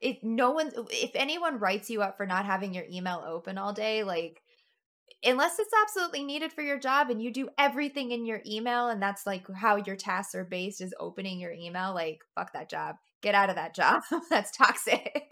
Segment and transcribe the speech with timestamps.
[0.00, 3.74] If no one, if anyone writes you up for not having your email open all
[3.74, 4.40] day, like
[5.22, 9.02] unless it's absolutely needed for your job and you do everything in your email and
[9.02, 12.96] that's like how your tasks are based is opening your email, like fuck that job.
[13.20, 14.00] Get out of that job.
[14.30, 15.28] that's toxic.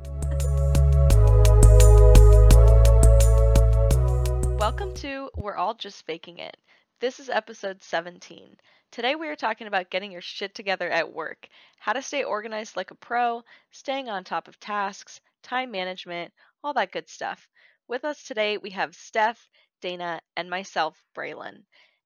[4.59, 6.59] Welcome to We're All Just Faking It.
[7.01, 8.57] This is episode 17.
[8.91, 11.49] Today we are talking about getting your shit together at work,
[11.79, 16.33] how to stay organized like a pro, staying on top of tasks, time management,
[16.65, 17.49] all that good stuff.
[17.87, 19.49] With us today we have Steph,
[19.81, 21.63] Dana, and myself, Braylon.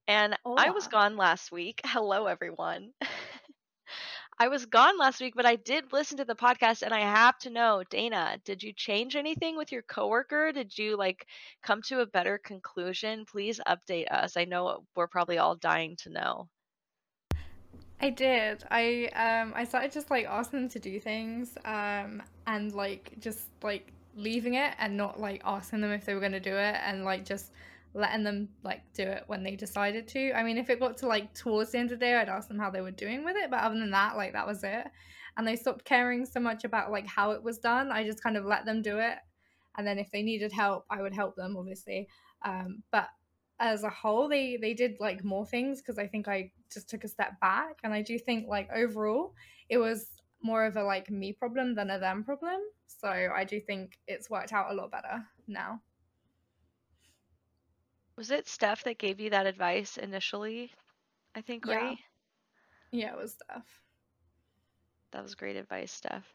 [0.08, 1.80] And I was gone last week.
[1.86, 2.92] Hello, everyone.
[4.42, 7.38] I was gone last week, but I did listen to the podcast and I have
[7.38, 10.50] to know, Dana, did you change anything with your coworker?
[10.50, 11.28] Did you like
[11.62, 13.24] come to a better conclusion?
[13.24, 14.36] Please update us.
[14.36, 16.48] I know we're probably all dying to know.
[18.00, 18.64] I did.
[18.68, 23.46] I um I started just like asking them to do things um and like just
[23.62, 26.74] like leaving it and not like asking them if they were going to do it
[26.84, 27.52] and like just
[27.94, 30.32] letting them like do it when they decided to.
[30.32, 32.48] I mean, if it got to like towards the end of the day, I'd ask
[32.48, 34.86] them how they were doing with it, but other than that, like that was it.
[35.36, 37.90] And they stopped caring so much about like how it was done.
[37.90, 39.18] I just kind of let them do it,
[39.76, 42.08] and then if they needed help, I would help them, obviously.
[42.44, 43.08] Um, but
[43.60, 47.04] as a whole, they they did like more things because I think I just took
[47.04, 49.34] a step back, and I do think like overall,
[49.68, 50.08] it was
[50.42, 52.60] more of a like me problem than a them problem.
[52.86, 55.80] So I do think it's worked out a lot better now.
[58.16, 60.70] Was it Steph that gave you that advice initially?
[61.34, 61.76] I think, Yeah.
[61.76, 61.98] right?
[62.90, 63.80] Yeah, it was Steph.
[65.12, 66.26] That was great advice, Steph.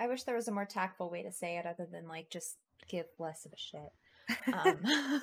[0.00, 2.56] I wish there was a more tactful way to say it other than like just
[2.88, 3.92] give less of a shit.
[4.52, 4.80] Um,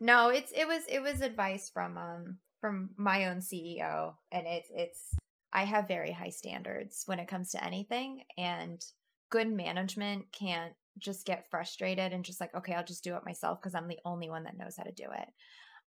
[0.00, 4.68] no, it's it was it was advice from um from my own CEO and it's
[4.74, 5.14] it's
[5.52, 8.84] I have very high standards when it comes to anything and
[9.30, 13.60] good management can't just get frustrated and just like okay, I'll just do it myself
[13.60, 15.28] because I'm the only one that knows how to do it.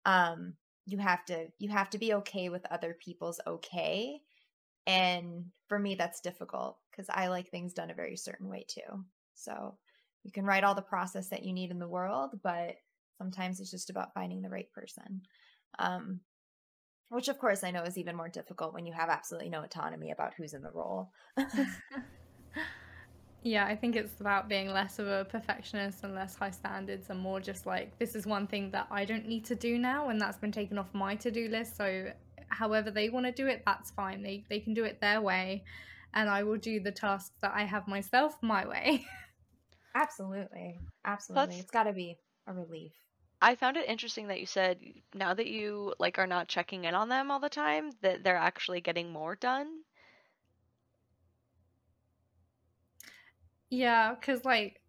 [0.04, 0.54] Um
[0.86, 4.20] you have to you have to be okay with other people's okay
[4.86, 9.04] and for me that's difficult because I like things done a very certain way too.
[9.34, 9.76] So
[10.24, 12.76] you can write all the process that you need in the world, but
[13.18, 15.22] sometimes it's just about finding the right person.
[15.78, 16.20] Um,
[17.08, 20.12] which, of course, I know is even more difficult when you have absolutely no autonomy
[20.12, 21.10] about who's in the role.
[23.42, 27.18] Yeah, I think it's about being less of a perfectionist and less high standards and
[27.18, 30.20] more just like this is one thing that I don't need to do now and
[30.20, 31.76] that's been taken off my to-do list.
[31.76, 32.12] So
[32.48, 34.22] however they want to do it, that's fine.
[34.22, 35.64] They they can do it their way
[36.12, 39.06] and I will do the tasks that I have myself my way.
[39.94, 40.78] absolutely.
[41.04, 41.46] Absolutely.
[41.46, 42.92] That's- It's got to be a relief.
[43.42, 44.80] I found it interesting that you said
[45.14, 48.36] now that you like are not checking in on them all the time, that they're
[48.36, 49.66] actually getting more done.
[53.70, 54.80] Yeah, because like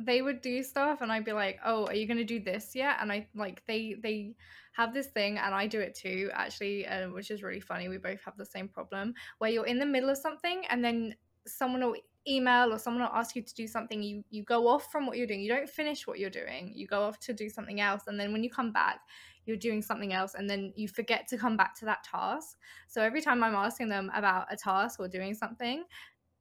[0.00, 2.96] they would do stuff and I'd be like, "Oh, are you gonna do this yet?"
[3.00, 4.34] And I like they they
[4.72, 7.88] have this thing and I do it too, actually, uh, which is really funny.
[7.88, 11.14] We both have the same problem where you're in the middle of something and then
[11.46, 11.96] someone will
[12.26, 14.02] email or someone will ask you to do something.
[14.02, 15.40] You you go off from what you're doing.
[15.42, 16.72] You don't finish what you're doing.
[16.74, 19.00] You go off to do something else, and then when you come back,
[19.46, 22.56] you're doing something else, and then you forget to come back to that task.
[22.88, 25.84] So every time I'm asking them about a task or doing something,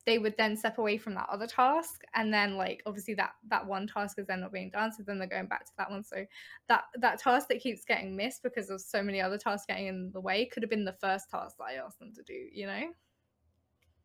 [0.06, 3.66] they would then step away from that other task and then like obviously that that
[3.66, 6.04] one task is then not being done so then they're going back to that one
[6.04, 6.26] so
[6.68, 10.12] that that task that keeps getting missed because of so many other tasks getting in
[10.14, 12.68] the way could have been the first task that i asked them to do you
[12.68, 12.84] know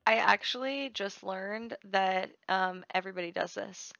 [0.06, 3.92] I actually just learned that um, everybody does this.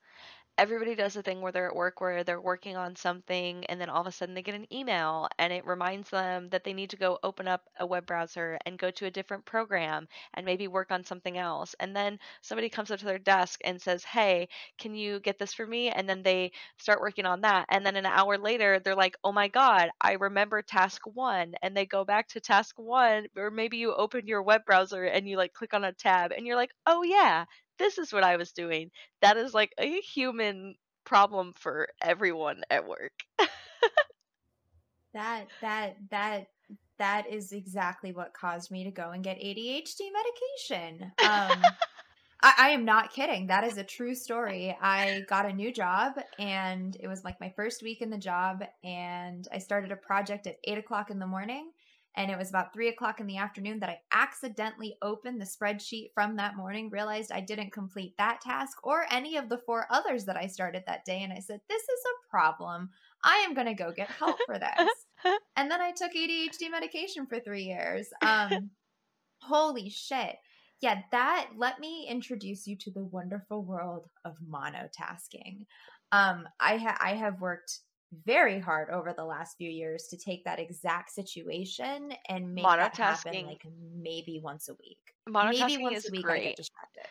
[0.59, 3.89] Everybody does the thing where they're at work where they're working on something and then
[3.89, 6.91] all of a sudden they get an email and it reminds them that they need
[6.91, 10.67] to go open up a web browser and go to a different program and maybe
[10.67, 11.77] work on something else.
[11.79, 14.49] And then somebody comes up to their desk and says, Hey,
[14.79, 15.91] can you get this for me?
[15.91, 17.67] And then they start working on that.
[17.71, 21.55] And then an hour later, they're like, Oh my God, I remember task one.
[21.63, 25.29] And they go back to task one, or maybe you open your web browser and
[25.29, 27.45] you like click on a tab and you're like, Oh yeah,
[27.79, 28.91] this is what I was doing.
[29.23, 33.13] That is like a human problem for everyone at work.
[35.15, 36.47] That, that, that,
[36.99, 41.13] that is exactly what caused me to go and get ADHD medication.
[41.19, 41.63] Um,
[42.43, 43.47] I, I am not kidding.
[43.47, 44.77] That is a true story.
[44.81, 48.63] I got a new job and it was like my first week in the job,
[48.85, 51.71] and I started a project at eight o'clock in the morning.
[52.19, 56.11] And it was about three o'clock in the afternoon that I accidentally opened the spreadsheet
[56.15, 60.25] from that morning, realized I didn't complete that task or any of the four others
[60.25, 61.23] that I started that day.
[61.23, 62.91] And I said, This is a problem.
[63.23, 64.91] I am going to go get help for this.
[65.57, 68.09] and then I took ADHD medication for three years.
[68.21, 68.71] Um,
[69.43, 70.35] holy shit.
[70.81, 75.67] Yeah, that let me introduce you to the wonderful world of monotasking.
[76.11, 77.79] Um, I ha- I have worked
[78.25, 82.97] very hard over the last few years to take that exact situation and make that
[82.97, 83.67] happen like
[83.97, 85.15] maybe once a week.
[85.27, 86.57] Maybe monotasking once is a week I get great.
[86.57, 87.05] distracted.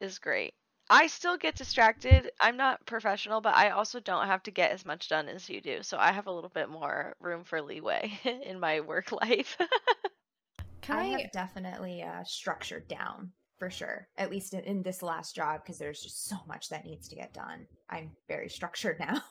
[0.00, 0.54] Is great.
[0.90, 2.30] I still get distracted.
[2.40, 5.60] I'm not professional, but I also don't have to get as much done as you
[5.60, 5.82] do.
[5.82, 8.12] So I have a little bit more room for leeway
[8.44, 9.56] in my work life.
[10.88, 11.04] I I?
[11.20, 15.78] have definitely uh, structured down for sure, at least in, in this last job, because
[15.78, 17.66] there's just so much that needs to get done.
[17.88, 19.22] I'm very structured now.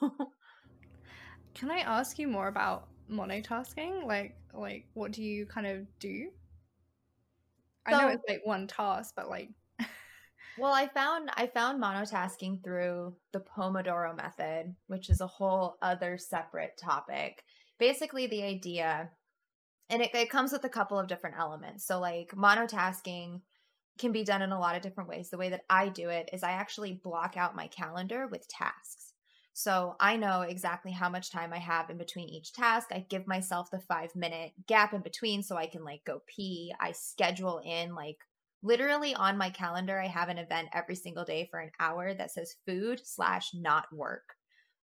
[1.53, 4.05] Can I ask you more about monotasking?
[4.05, 6.29] Like, like what do you kind of do?
[7.85, 9.49] I know it's like one task, but like,
[10.57, 16.17] well, I found I found monotasking through the Pomodoro method, which is a whole other
[16.17, 17.43] separate topic.
[17.79, 19.09] Basically, the idea,
[19.89, 21.85] and it, it comes with a couple of different elements.
[21.85, 23.41] So, like monotasking
[23.97, 25.29] can be done in a lot of different ways.
[25.29, 29.10] The way that I do it is I actually block out my calendar with tasks.
[29.53, 32.89] So I know exactly how much time I have in between each task.
[32.91, 36.73] I give myself the five minute gap in between so I can like go pee.
[36.79, 38.17] I schedule in like
[38.63, 42.31] literally on my calendar, I have an event every single day for an hour that
[42.31, 44.35] says food slash not work.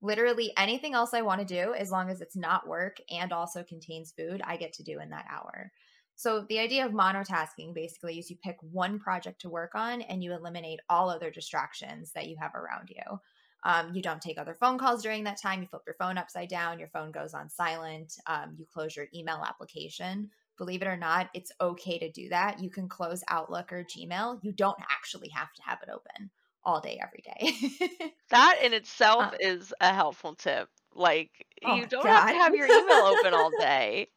[0.02, 3.64] Literally anything else I want to do, as long as it's not work and also
[3.64, 5.72] contains food, I get to do in that hour.
[6.16, 10.24] So the idea of monotasking basically is you pick one project to work on and
[10.24, 13.20] you eliminate all other distractions that you have around you.
[13.66, 15.60] Um, you don't take other phone calls during that time.
[15.60, 16.78] You flip your phone upside down.
[16.78, 18.14] Your phone goes on silent.
[18.28, 20.30] Um, you close your email application.
[20.58, 22.62] Believe it or not, it's okay to do that.
[22.62, 24.40] You can close Outlook or Gmail.
[24.44, 26.30] You don't actually have to have it open
[26.64, 28.14] all day, every day.
[28.30, 30.70] that in itself um, is a helpful tip.
[30.94, 31.32] Like,
[31.66, 34.08] oh you don't have to have your email open all day.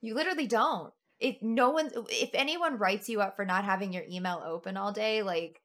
[0.00, 0.92] you literally don't.
[1.20, 4.92] If no one, if anyone writes you up for not having your email open all
[4.92, 5.60] day, like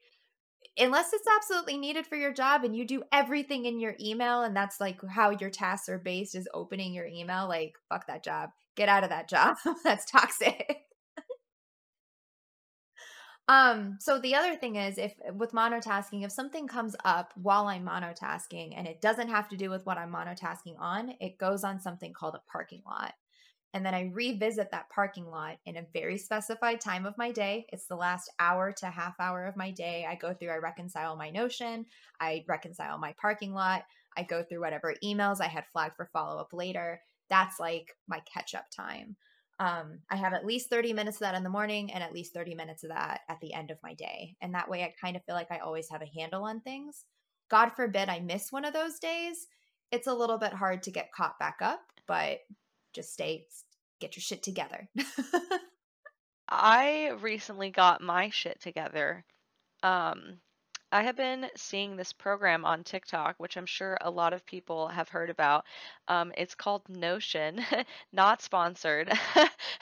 [0.77, 4.55] unless it's absolutely needed for your job and you do everything in your email and
[4.55, 8.49] that's like how your tasks are based is opening your email like fuck that job
[8.75, 9.57] get out of that job.
[9.83, 10.77] That's toxic.
[13.47, 17.85] Um so the other thing is if with monotasking if something comes up while i'm
[17.85, 21.81] monotasking and it doesn't have to do with what i'm monotasking on it goes on
[21.81, 23.13] something called a parking lot
[23.73, 27.65] and then I revisit that parking lot in a very specified time of my day.
[27.71, 30.05] It's the last hour to half hour of my day.
[30.07, 31.85] I go through, I reconcile my Notion,
[32.19, 33.83] I reconcile my parking lot,
[34.17, 37.01] I go through whatever emails I had flagged for follow up later.
[37.29, 39.15] That's like my catch up time.
[39.59, 42.33] Um, I have at least 30 minutes of that in the morning and at least
[42.33, 44.35] 30 minutes of that at the end of my day.
[44.41, 47.05] And that way I kind of feel like I always have a handle on things.
[47.49, 49.47] God forbid I miss one of those days.
[49.91, 52.39] It's a little bit hard to get caught back up, but
[52.93, 53.45] just stay
[53.99, 54.89] get your shit together.
[56.49, 59.23] I recently got my shit together.
[59.83, 60.39] Um,
[60.91, 64.89] I have been seeing this program on TikTok, which I'm sure a lot of people
[64.89, 65.63] have heard about.
[66.09, 67.61] Um, it's called Notion,
[68.11, 69.09] not sponsored.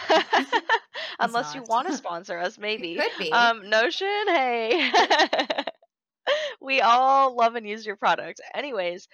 [1.19, 2.95] Unless you want to sponsor us, it maybe.
[2.95, 3.31] could be.
[3.31, 4.91] Um, Notion, hey.
[6.61, 8.39] we all love and use your product.
[8.53, 9.07] Anyways,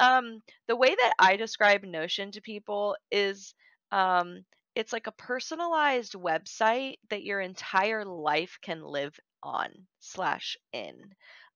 [0.00, 3.54] um, the way that I describe Notion to people is
[3.92, 4.44] um,
[4.76, 9.70] it's like a personalized website that your entire life can live on
[10.00, 11.14] slash in.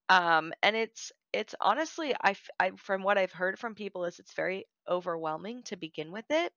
[0.09, 4.33] Um, and it's it's honestly I, I from what I've heard from people is it's
[4.33, 6.53] very overwhelming to begin with it.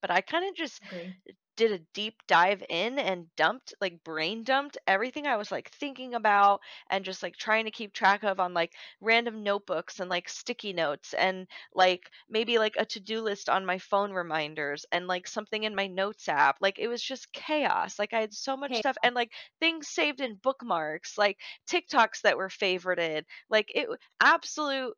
[0.00, 1.16] But I kind of just Agree.
[1.56, 6.14] Did a deep dive in and dumped like brain dumped everything I was like thinking
[6.14, 10.28] about and just like trying to keep track of on like random notebooks and like
[10.28, 15.26] sticky notes and like maybe like a to-do list on my phone reminders and like
[15.28, 16.56] something in my notes app.
[16.60, 17.98] Like it was just chaos.
[17.98, 19.30] Like I had so much Hey, stuff and like
[19.60, 21.38] things saved in bookmarks like
[21.70, 23.24] TikToks that were favorited.
[23.50, 23.88] Like it
[24.20, 24.94] absolute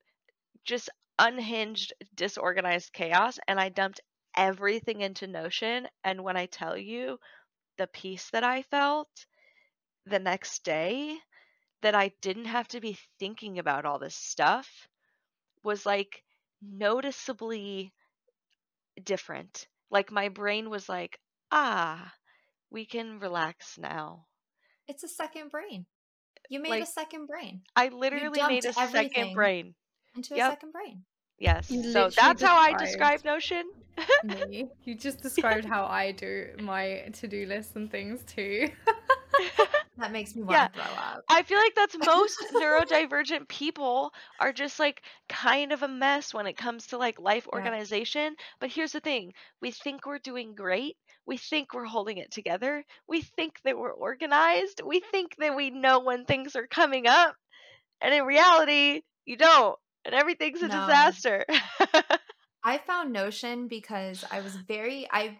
[0.64, 4.00] just unhinged disorganized chaos and I dumped
[4.36, 7.18] everything into Notion and when I tell you
[7.78, 9.26] the peace that I felt
[10.06, 11.18] the next day
[11.82, 14.88] that I didn't have to be thinking about all this stuff
[15.62, 16.24] was like
[16.62, 17.92] noticeably
[19.02, 19.68] different.
[19.90, 21.18] Like my brain was like,
[21.50, 22.14] ah,
[22.70, 24.26] we can relax now.
[24.88, 25.86] it's a second brain.
[26.48, 27.62] You made Like a second brain.
[27.76, 29.74] I literally made a second brain.
[30.14, 30.50] into a Yep.
[30.50, 31.04] second brain.
[31.38, 31.68] Yes.
[31.92, 33.64] So that's how I describe Notion.
[34.22, 34.68] Me.
[34.84, 38.68] You just described how I do my to-do lists and things too.
[39.98, 40.68] That makes me want Yeah.
[40.68, 41.24] to throw up.
[41.30, 46.46] I feel like that's most neurodivergent people are just like kind of a mess when
[46.46, 47.58] it comes to like life Yeah.
[47.58, 48.36] organization.
[48.60, 52.84] But here's the thing we think we're doing great we think we're holding it together.
[53.08, 54.80] We think that we're organized.
[54.84, 57.34] We think that we know when things are coming up.
[58.00, 59.76] And in reality, you don't.
[60.04, 60.80] And everything's a No.
[60.80, 61.44] disaster.
[62.66, 65.38] I found Notion because I was very I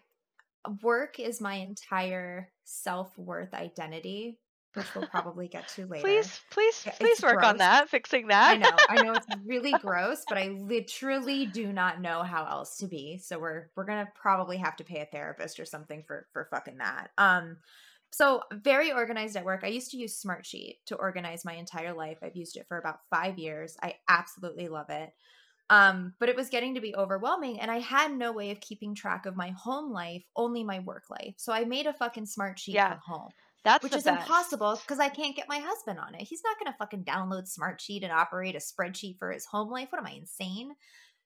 [0.83, 4.39] work is my entire self-worth identity,
[4.75, 6.03] which we'll probably get to later.
[6.05, 8.53] please, please, Yeah, please it's work on that, fixing that.
[8.53, 12.77] I know, I know it's really gross, but I literally do not know how else
[12.79, 13.19] to be.
[13.19, 16.79] So we're we're gonna probably have to pay a therapist or something for for fucking
[16.79, 17.11] that.
[17.19, 17.57] Um,
[18.11, 19.63] so very organized at work.
[19.65, 22.19] I used to use Smartsheet to organize my entire life.
[22.23, 23.77] I've used it for about five years.
[23.83, 25.13] I absolutely love it.
[25.69, 28.95] Um, but it was getting to be overwhelming, and I had no way of keeping
[28.95, 31.35] track of my home life, only my work life.
[31.39, 32.87] So I made a fucking Smartsheet Yeah.
[32.87, 33.33] from home
[33.65, 34.57] That's which is best.
[34.57, 36.23] impossible because I can't get my husband on it.
[36.23, 39.93] He's not going to fucking download Smartsheet and operate a spreadsheet for his home life.
[39.93, 40.75] What am I insane?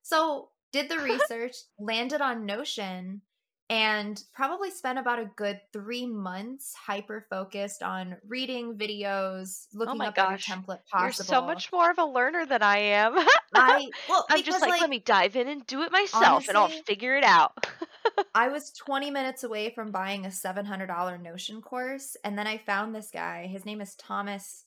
[0.03, 3.23] So, did the research, landed on Notion,
[3.71, 9.95] and probably spent about a good three months hyper focused on reading videos, looking Oh
[9.95, 10.47] my up every gosh.
[10.49, 13.15] template You're so much more of a learner than I am.
[13.55, 16.49] I well, I'm because just like, like, let me dive in and do it myself
[16.49, 17.65] and I'll figure it out.
[18.35, 22.93] I was 20 minutes away from buying a $700 Notion course, and then I found
[22.93, 23.47] this guy.
[23.47, 24.65] His name is Thomas.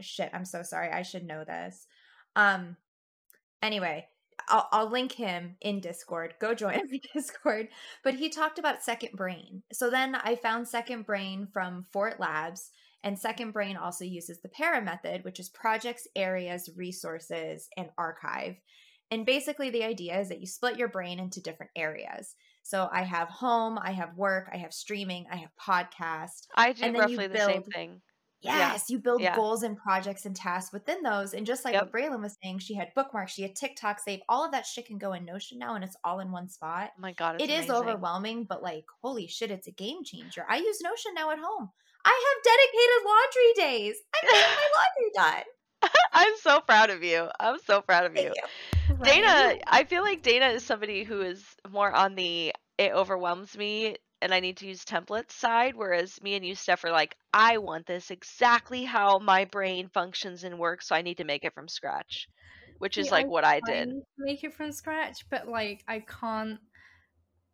[0.00, 0.90] Shit, I'm so sorry.
[0.90, 1.86] I should know this.
[2.34, 2.76] Um,
[3.62, 4.08] anyway,
[4.48, 6.34] I'll, I'll link him in Discord.
[6.40, 7.68] Go join him in Discord.
[8.02, 9.62] But he talked about Second Brain.
[9.72, 12.70] So then I found Second Brain from Forte Labs,
[13.02, 18.56] and Second Brain also uses the PARA method, which is projects, areas, resources, and archive.
[19.10, 22.34] And basically, the idea is that you split your brain into different areas.
[22.62, 26.46] So I have home, I have work, I have streaming, I have podcast.
[26.56, 28.00] I do And roughly the same build
[28.44, 28.52] thing.
[28.58, 28.72] Yeah.
[28.72, 29.34] Yes, you build Yeah.
[29.36, 31.34] goals and projects and tasks within those.
[31.34, 31.82] And just like Yep.
[31.84, 34.86] what Braylon was saying, she had bookmarks, she had TikTok save, all of that shit
[34.86, 36.92] can go in Notion now and it's all in one spot.
[36.96, 37.74] Oh my god, it's It is amazing.
[37.74, 40.46] overwhelming, but like, holy shit, it's a game changer.
[40.48, 41.70] I use Notion now at home.
[42.04, 43.96] I have dedicated laundry days.
[44.14, 45.42] I'm getting my laundry
[45.82, 45.90] done.
[46.12, 47.28] I'm so proud of you.
[47.40, 48.34] I'm so proud of Thank you.
[48.88, 49.04] you.
[49.04, 49.58] Dana.
[49.66, 54.32] I feel like Dana is somebody who is more on the it overwhelms me and
[54.32, 57.86] I need to use templates side, whereas me and you, Steph, are like, I want
[57.86, 61.68] this exactly how my brain functions and works, so I need to make it from
[61.68, 62.26] scratch,
[62.78, 63.90] which is like I what I did.
[64.16, 66.58] make it from scratch, but like I can't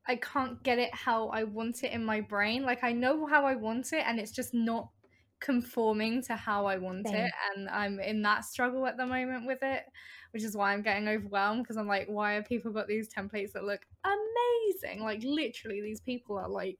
[0.07, 2.63] I can't get it how I want it in my brain.
[2.63, 4.91] Like I know how I want it and it's just not
[5.41, 7.17] conforming to how I want Same.
[7.17, 9.85] it and I'm in that struggle at the moment with it,
[10.33, 13.53] which is why I'm getting overwhelmed because I'm like why have people got these templates
[13.53, 15.03] that look amazing?
[15.03, 16.79] Like literally these people are like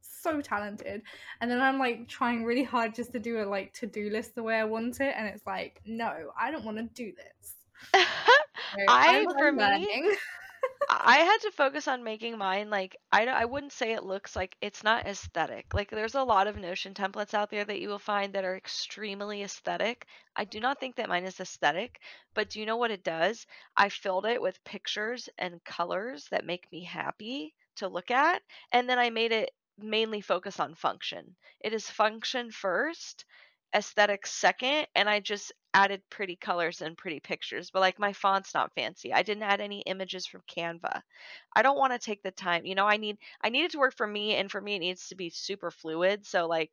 [0.00, 1.02] so talented
[1.40, 4.42] and then I'm like trying really hard just to do a like to-do list the
[4.42, 7.56] way I want it and it's like no, I don't want to do this.
[8.74, 10.16] So I, I'm for me, learning.
[10.88, 14.36] I had to focus on making mine like I don't, I wouldn't say it looks
[14.36, 15.74] like it's not aesthetic.
[15.74, 18.56] Like there's a lot of Notion templates out there that you will find that are
[18.56, 20.06] extremely aesthetic.
[20.36, 22.00] I do not think that mine is aesthetic,
[22.34, 23.46] but do you know what it does?
[23.76, 28.88] I filled it with pictures and colors that make me happy to look at, and
[28.88, 31.34] then I made it mainly focus on function.
[31.60, 33.24] It is function first,
[33.74, 38.54] aesthetic second, and I just added pretty colors and pretty pictures, but like my font's
[38.54, 39.12] not fancy.
[39.12, 41.02] I didn't add any images from Canva.
[41.54, 42.66] I don't want to take the time.
[42.66, 44.80] You know, I need I need it to work for me and for me it
[44.80, 46.26] needs to be super fluid.
[46.26, 46.70] So like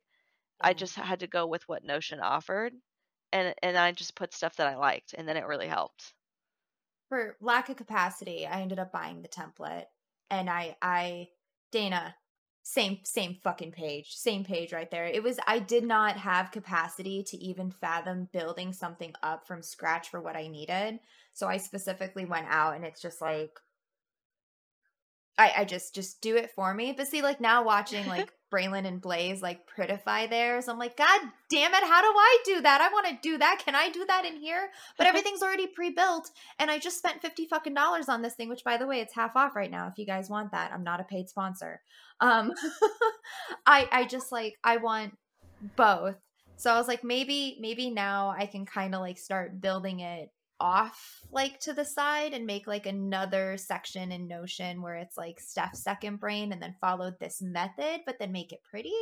[0.60, 0.76] I mm.
[0.76, 2.74] just had to go with what Notion offered
[3.32, 6.12] and and I just put stuff that I liked and then it really helped.
[7.08, 9.86] for lack of capacity, I ended up buying the template
[10.30, 11.28] and I I
[11.72, 12.14] Dana
[12.62, 15.06] same same fucking page, same page right there.
[15.06, 20.10] It was I did not have capacity to even fathom building something up from scratch
[20.10, 21.00] for what I needed.
[21.32, 23.52] So I specifically went out and it's just like
[25.38, 26.92] I, I just just do it for me.
[26.92, 31.20] But see, like now watching like Braylon and Blaze like prettify theirs, I'm like, God
[31.48, 32.80] damn it, how do I do that?
[32.80, 33.62] I want to do that.
[33.64, 34.70] Can I do that in here?
[34.98, 38.48] But everything's already pre-built, and I just spent fifty fucking dollars on this thing.
[38.48, 39.88] Which, by the way, it's half off right now.
[39.88, 41.80] If you guys want that, I'm not a paid sponsor.
[42.20, 42.52] Um,
[43.66, 45.16] I I just like I want
[45.76, 46.16] both.
[46.56, 50.30] So I was like, maybe maybe now I can kind of like start building it
[50.60, 55.40] off like to the side and make like another section in Notion where it's like
[55.40, 58.92] Steph's second brain and then follow this method, but then make it pretty.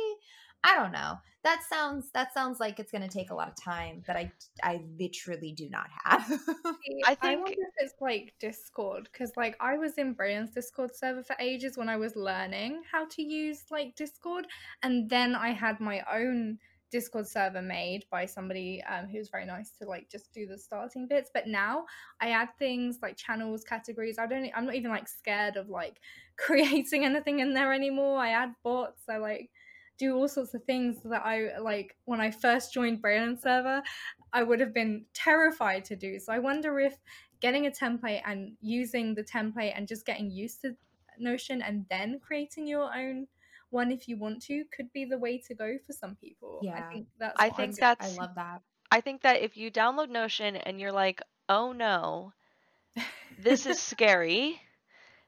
[0.61, 1.15] I don't know.
[1.45, 4.29] That sounds that sounds like it's gonna take a lot of time that I
[4.61, 6.25] I literally do not have.
[6.27, 10.51] See, I I think- wonder if it's like Discord because like I was in Brian's
[10.51, 14.47] Discord server for ages when I was learning how to use like Discord,
[14.83, 16.57] and then I had my own
[16.91, 21.07] Discord server made by somebody um, who's very nice to like just do the starting
[21.07, 21.29] bits.
[21.33, 21.85] But now
[22.21, 24.17] I add things like channels, categories.
[24.17, 24.49] I don't.
[24.55, 25.99] I'm not even like scared of like
[26.37, 28.19] creating anything in there anymore.
[28.19, 29.03] I add bots.
[29.09, 29.49] I like
[29.97, 33.83] do all sorts of things that I like when I first joined Braylon server.
[34.31, 36.19] I would have been terrified to do.
[36.19, 36.97] So I wonder if
[37.41, 40.75] getting a template and using the template and just getting used to
[41.19, 43.27] Notion and then creating your own
[43.69, 46.67] one if you want to could be the way to go for some people.
[46.67, 46.73] Yeah.
[46.73, 48.61] I think that's I think I'm- that's I love that.
[48.91, 52.33] I think that if you download Notion and you're like, "Oh no,
[53.37, 54.61] this is scary,"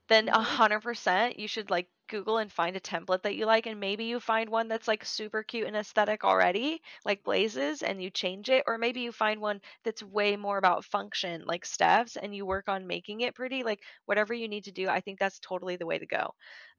[0.07, 0.43] then a Mhm.
[0.43, 4.05] hundred percent you should like Google and find a template that you like, and maybe
[4.05, 8.49] you find one that's like super cute and aesthetic already, like Blazes, and you change
[8.49, 12.45] it, or maybe you find one that's way more about function, like Steph's, and you
[12.45, 13.63] work on making it pretty.
[13.63, 16.35] Like whatever you need to do, I think that's totally the way to go.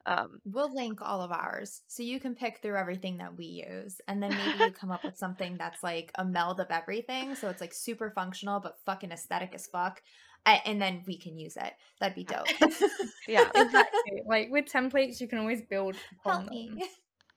[0.06, 4.00] Um, We'll link all of ours so you can pick through everything that we use.
[4.08, 7.36] And then maybe you come up with something that's like a meld of everything.
[7.36, 10.02] So it's like super functional, but fucking aesthetic as fuck.
[10.46, 11.72] A- And then we can use it.
[12.00, 12.54] That'd be dope.
[13.26, 14.22] yeah, exactly.
[14.26, 16.74] Like with templates, you can always build upon Help me.
[16.78, 16.80] them.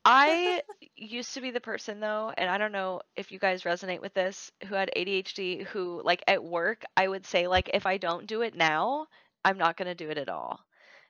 [0.05, 0.61] I
[0.95, 4.13] used to be the person though, and I don't know if you guys resonate with
[4.13, 8.27] this, who had ADHD, who like at work, I would say like if I don't
[8.27, 9.07] do it now,
[9.43, 10.59] I'm not going to do it at all.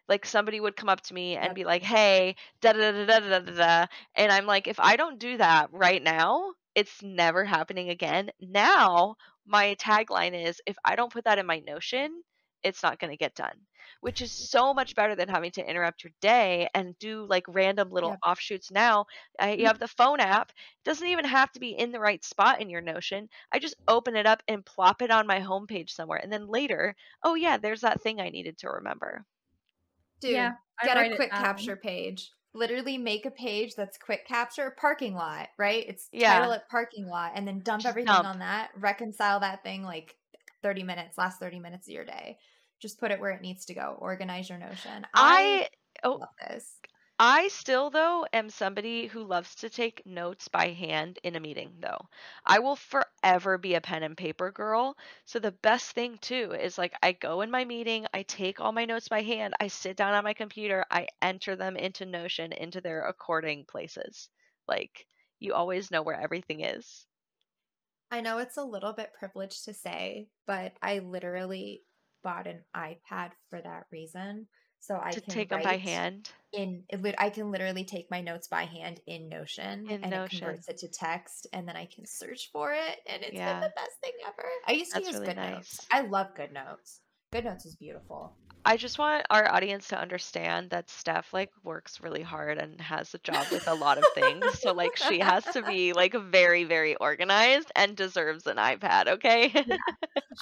[0.07, 1.55] Like somebody would come up to me and Yep.
[1.55, 4.95] be like, "Hey, da da da da da da da," and I'm like, if I
[4.97, 8.31] don't do that right now, it's never happening again.
[8.39, 9.15] Now,
[9.45, 12.23] my tagline is, if I don't put that in my Notion,
[12.63, 13.67] it's not going to get done.
[14.01, 17.89] Which is so much better than having to interrupt your day and do like random
[17.91, 18.21] little Yep.
[18.25, 18.71] offshoots.
[18.71, 19.05] Now,
[19.41, 20.49] uh, you have the phone app.
[20.51, 23.29] It doesn't even have to be in the right spot in your Notion.
[23.51, 26.19] I just open it up and plop it on my homepage somewhere.
[26.21, 29.25] And then later, oh, yeah, there's that thing I needed to remember.
[30.19, 32.31] Dude, Yeah, get write a it quick capture page.
[32.55, 35.85] Literally make a page that's quick capture parking lot, right?
[35.87, 36.39] It's Yeah.
[36.39, 38.25] title it parking lot and then dump Just everything dump.
[38.25, 38.71] on that.
[38.75, 40.15] Reconcile that thing like
[40.63, 42.39] 30 minutes, last 30 minutes of your day.
[42.79, 43.97] Just put it where it needs to go.
[43.99, 45.05] Organize your notion.
[45.13, 45.67] I,
[46.03, 46.79] oh, love this.
[47.19, 51.81] I still though am somebody who loves to take notes by hand in a meeting
[51.81, 52.07] though.
[52.45, 54.97] I will forever be a pen and paper girl.
[55.25, 58.71] So the best thing too is like I go in my meeting, I take all
[58.71, 62.53] my notes by hand, I sit down on my computer, I enter them into Notion
[62.53, 64.29] into their according places.
[64.65, 65.05] Like
[65.39, 67.05] you always know where everything is.
[68.11, 71.83] I know it's a little bit privileged to say, but I literally
[72.23, 74.47] bought an iPad for that reason.
[74.85, 76.31] So I to can take them by hand.
[76.53, 80.37] in it I can literally take my notes by hand in Notion In and Notion.
[80.37, 83.53] it converts it to text and then I can search for it and it's Yeah.
[83.53, 84.47] been the best thing ever.
[84.67, 85.35] I used to That's use really GoodNotes.
[85.35, 85.87] nice.
[85.91, 86.99] I love GoodNotes.
[87.33, 88.37] GoodNotes is beautiful.
[88.67, 93.13] I just want our audience to understand that Steph like works really hard and has
[93.13, 94.59] a job with a lot of things.
[94.59, 99.51] So like she has to be like very very organized and deserves an iPad, okay?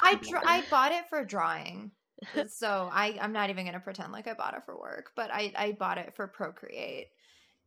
[0.03, 1.91] I dr- I bought it for drawing.
[2.49, 5.29] So I I'm not even going to pretend like I bought it for work, but
[5.31, 7.07] I I bought it for Procreate.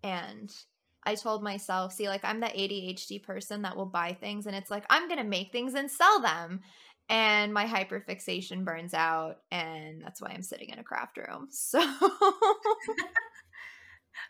[0.03, 0.53] And
[1.05, 4.71] I told myself, see like I'm the ADHD person that will buy things and it's
[4.71, 6.61] like I'm going to make things and sell them.
[7.09, 11.49] And my hyperfixation burns out and that's why I'm sitting in a craft room.
[11.53, 11.81] So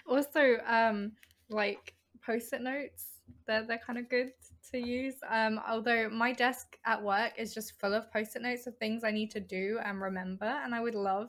[0.07, 1.13] Also, um,
[1.51, 3.07] like post-it notes,
[3.47, 4.33] they're they're kind of good
[4.71, 5.15] to use.
[5.31, 9.11] Um, although my desk at work is just full of post-it notes of things I
[9.11, 11.29] need to do and remember, and I would love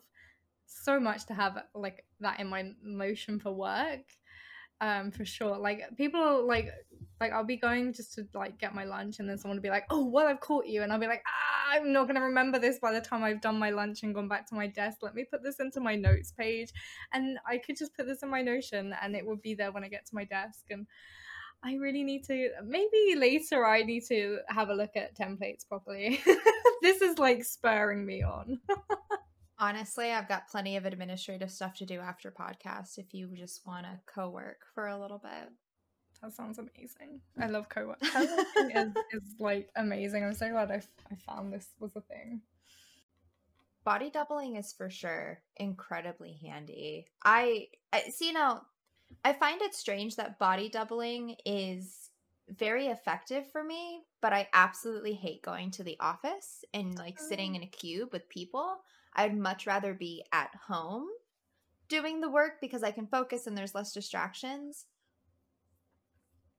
[0.65, 4.05] so much to have like that in my Notion for work.
[4.79, 5.57] Um, for sure.
[5.57, 6.69] Like people like
[7.19, 9.71] like I'll be going just to like get my lunch and then someone will be
[9.71, 12.59] like, Oh, well I've caught you and I'll be like, ah, I'm not gonna remember
[12.59, 14.99] this by the time I've done my lunch and gone back to my desk.
[15.01, 16.69] Let me put this into my notes page
[17.11, 19.83] and I could just put this in my Notion and it would be there when
[19.83, 20.65] I get to my desk.
[20.69, 20.85] And
[21.63, 26.21] I really need to, maybe later, I need to have a look at templates properly.
[26.81, 28.59] this is like spurring me on.
[29.59, 33.85] honestly, I've got plenty of administrative stuff to do after podcast if you just want
[33.85, 35.51] to co-work for a little bit.
[36.21, 37.21] That sounds amazing.
[37.39, 38.09] I love co working.
[38.09, 40.23] Co-working is, is like amazing.
[40.23, 42.41] I'm so glad I, I found this was a thing.
[43.83, 47.07] body doubling is for sure incredibly handy.
[47.23, 48.63] I, I see now
[49.23, 52.09] I find it strange that body doubling is
[52.49, 57.53] very effective for me, but I absolutely hate going to the office and like sitting
[57.53, 57.57] mm.
[57.57, 58.77] in a cube with people.
[59.13, 61.07] I'd much rather be at home
[61.89, 64.85] doing the work because I can focus and there's less distractions.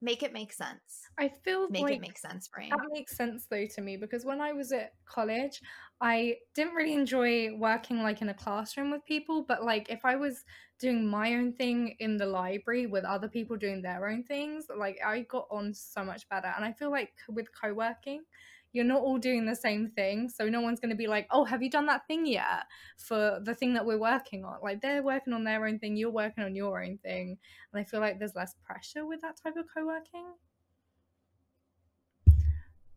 [0.01, 1.09] Make it make sense.
[1.19, 2.71] I feel Make like it make sense, brain.
[2.71, 5.61] That makes sense though to me because when I was at college,
[6.01, 10.17] I didn't really enjoy working like in a classroom with people, but like if I
[10.17, 10.45] was
[10.79, 14.99] doing my own thing in the library with other people doing their own things, like
[15.05, 16.53] I got on so much better.
[16.55, 18.25] And I feel like with co working,
[18.72, 20.28] you're not all doing the same thing.
[20.28, 22.64] So no one's going to be like, oh, have you done that thing yet
[22.96, 24.59] for the thing that we're working on?
[24.62, 27.38] Like they're working on their own thing, you're working on your own thing.
[27.72, 30.26] And I feel like there's less pressure with that type of co working.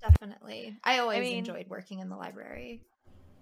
[0.01, 0.77] Definitely.
[0.83, 2.81] I always I mean, enjoyed working in the library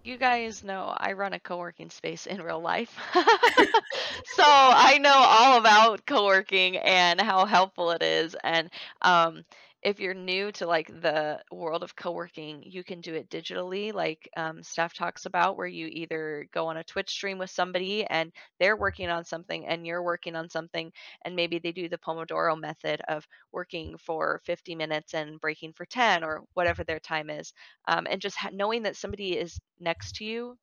[0.04, 2.98] you guys know I run a co-working space in real life.
[3.14, 8.70] so I know all about co-working and how helpful it is and
[9.02, 9.44] um
[9.82, 14.30] if you're new to like the world of co-working you can do it digitally like
[14.38, 18.32] um, Steph talks about where you either go on a twitch stream with somebody and
[18.60, 20.92] they're working on something and you're working on something
[21.24, 25.86] and maybe they do the pomodoro method of working for 50 minutes and breaking for
[25.86, 27.54] 10 or whatever their time is
[27.88, 30.58] um, and just ha- knowing that somebody is next to you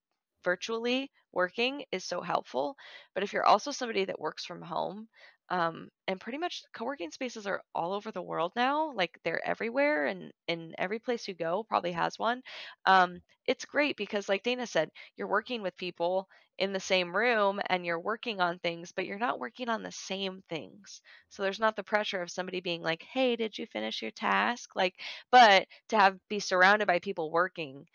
[0.45, 2.77] virtually working is so helpful
[3.15, 5.09] but if you're also somebody that works from home
[5.49, 10.07] um, and pretty much co-working spaces are all over the world now like they're everywhere
[10.07, 12.43] and in every place you go probably has one.
[12.85, 16.29] Um, it's great because like dana said you're working with people
[16.59, 19.93] in the same room and you're working on things but you're not working on the
[19.93, 21.01] same things.
[21.29, 24.71] So there's not the pressure of somebody being like hey did you finish your task?
[24.75, 24.95] Like
[25.31, 27.87] but to have be surrounded by people working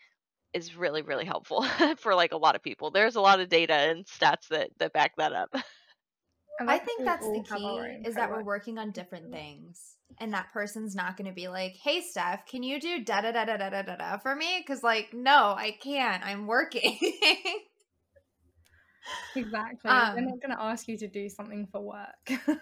[0.54, 1.64] is really really helpful
[1.98, 2.92] for like a lot of people.
[2.92, 5.50] There's a lot of data and stats that that back that up
[6.60, 9.96] I think that's the key is that we're working on different things.
[10.20, 13.32] And that person's not going to be like, hey, Steph, can you do da da
[13.32, 14.60] da da da da da da for me?
[14.60, 16.24] Because, like, no, I can't.
[16.24, 17.00] I'm working.
[19.36, 19.90] exactly.
[19.90, 22.48] Um, They're not going to ask you to do something for work.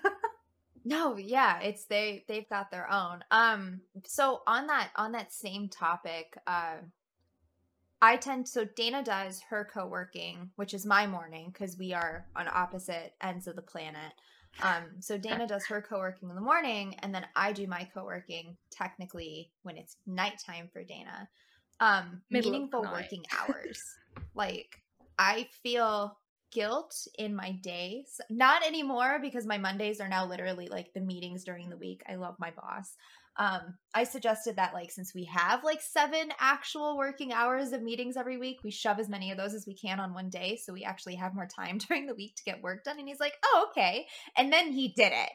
[0.85, 3.23] no, yeah, it's they they've got their own.
[3.31, 6.75] Um, so on that on that same topic, uh,
[8.01, 12.47] I tend so Dana does her co-working, which is my morning because we are on
[12.47, 14.13] opposite ends of the planet.
[14.61, 18.57] Um, so Dana does her co-working in the morning, and then I do my co-working
[18.71, 21.29] technically when it's nighttime for Dana.
[21.79, 23.81] Um, Middle meaningful working hours.
[24.35, 24.81] like
[25.17, 26.17] I feel
[26.51, 28.19] guilt in my days.
[28.29, 32.01] Not anymore because my Mondays are now literally like the meetings during the week.
[32.09, 32.95] I love my boss.
[33.37, 38.17] Um, I suggested that like since we have like seven actual working hours of meetings
[38.17, 40.73] every week, we shove as many of those as we can on one day so
[40.73, 42.99] we actually have more time during the week to get work done.
[42.99, 45.31] And he's like, "Oh, okay." And then he did it.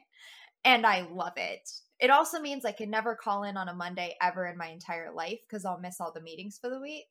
[0.64, 1.70] And I love it.
[2.00, 5.12] It also means I can never call in on a Monday ever in my entire
[5.14, 7.06] life because I'll miss all the meetings for the week.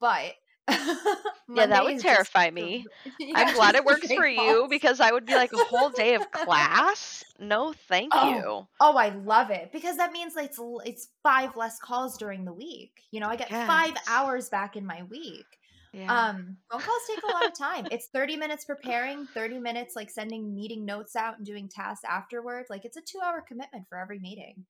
[0.00, 0.34] But
[1.54, 2.86] yeah, that would terrify just, me.
[3.18, 6.14] Yeah, I'm glad it works for you because I would be like a whole day
[6.14, 7.24] of class.
[7.38, 8.66] No, thank oh, you.
[8.80, 12.52] Oh, I love it because that means like it's it's five less calls during the
[12.52, 13.02] week.
[13.10, 13.66] You know, I get yes.
[13.66, 15.46] five hours back in my week.
[15.92, 16.12] Yeah.
[16.12, 17.88] Um, phone calls take a lot of time.
[17.90, 22.66] It's 30 minutes preparing, 30 minutes like sending meeting notes out and doing tasks afterward.
[22.70, 24.64] Like it's a two hour commitment for every meeting.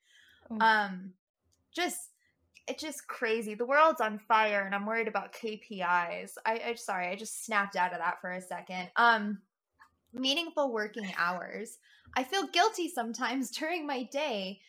[0.60, 1.12] Um,
[1.74, 2.09] just
[2.70, 3.54] it's just crazy.
[3.54, 6.32] The world's on fire, and I'm worried about KPIs.
[6.46, 8.88] I, I sorry, I just snapped out of that for a second.
[8.96, 9.38] Um,
[10.14, 11.78] meaningful working hours.
[12.16, 14.60] I feel guilty sometimes during my day.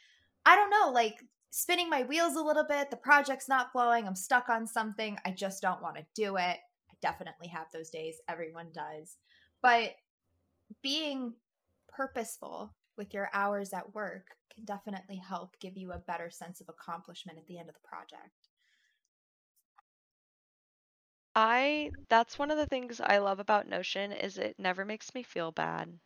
[0.45, 2.89] I don't know, like spinning my wheels a little bit.
[2.89, 4.07] The project's not flowing.
[4.07, 5.17] I'm stuck on something.
[5.23, 6.57] I just don't want to do it.
[6.57, 8.15] I definitely have those days.
[8.27, 9.17] Everyone does.
[9.61, 9.91] But
[10.81, 11.33] being
[11.87, 16.69] purposeful with your hours at work can definitely help give you a better sense of
[16.69, 18.49] accomplishment at the end of the project.
[21.33, 25.23] I that's one of the things I love about Notion is it never makes me
[25.23, 25.97] feel bad.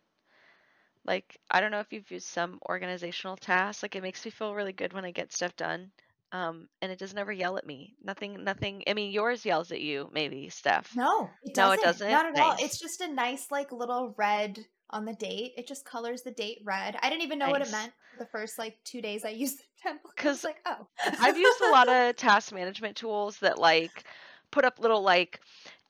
[1.04, 4.54] Like I don't know if you've used some organizational tasks, like it makes me feel
[4.54, 5.90] really good when I get stuff done.
[6.32, 7.94] Um, and it doesn't ever yell at me.
[8.02, 8.82] Nothing, nothing.
[8.86, 10.94] I mean, yours yells at you, maybe, Steph.
[10.96, 11.56] No, it doesn't.
[11.56, 12.10] No, it doesn't.
[12.10, 12.42] Not at nice.
[12.42, 12.56] all.
[12.58, 15.52] It's just a nice, like, little red on the date.
[15.56, 16.96] It just colors the date red.
[17.02, 17.52] I didn't even know nice.
[17.52, 20.16] what it meant the first like two days I used the template.
[20.16, 20.86] Because like, oh,
[21.20, 24.04] I've used a lot of task management tools that like
[24.50, 25.40] put up little like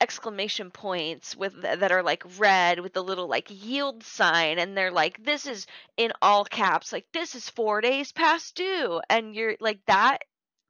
[0.00, 4.90] exclamation points with that are like red with the little like yield sign and they're
[4.90, 9.56] like this is in all caps like this is 4 days past due and you're
[9.58, 10.18] like that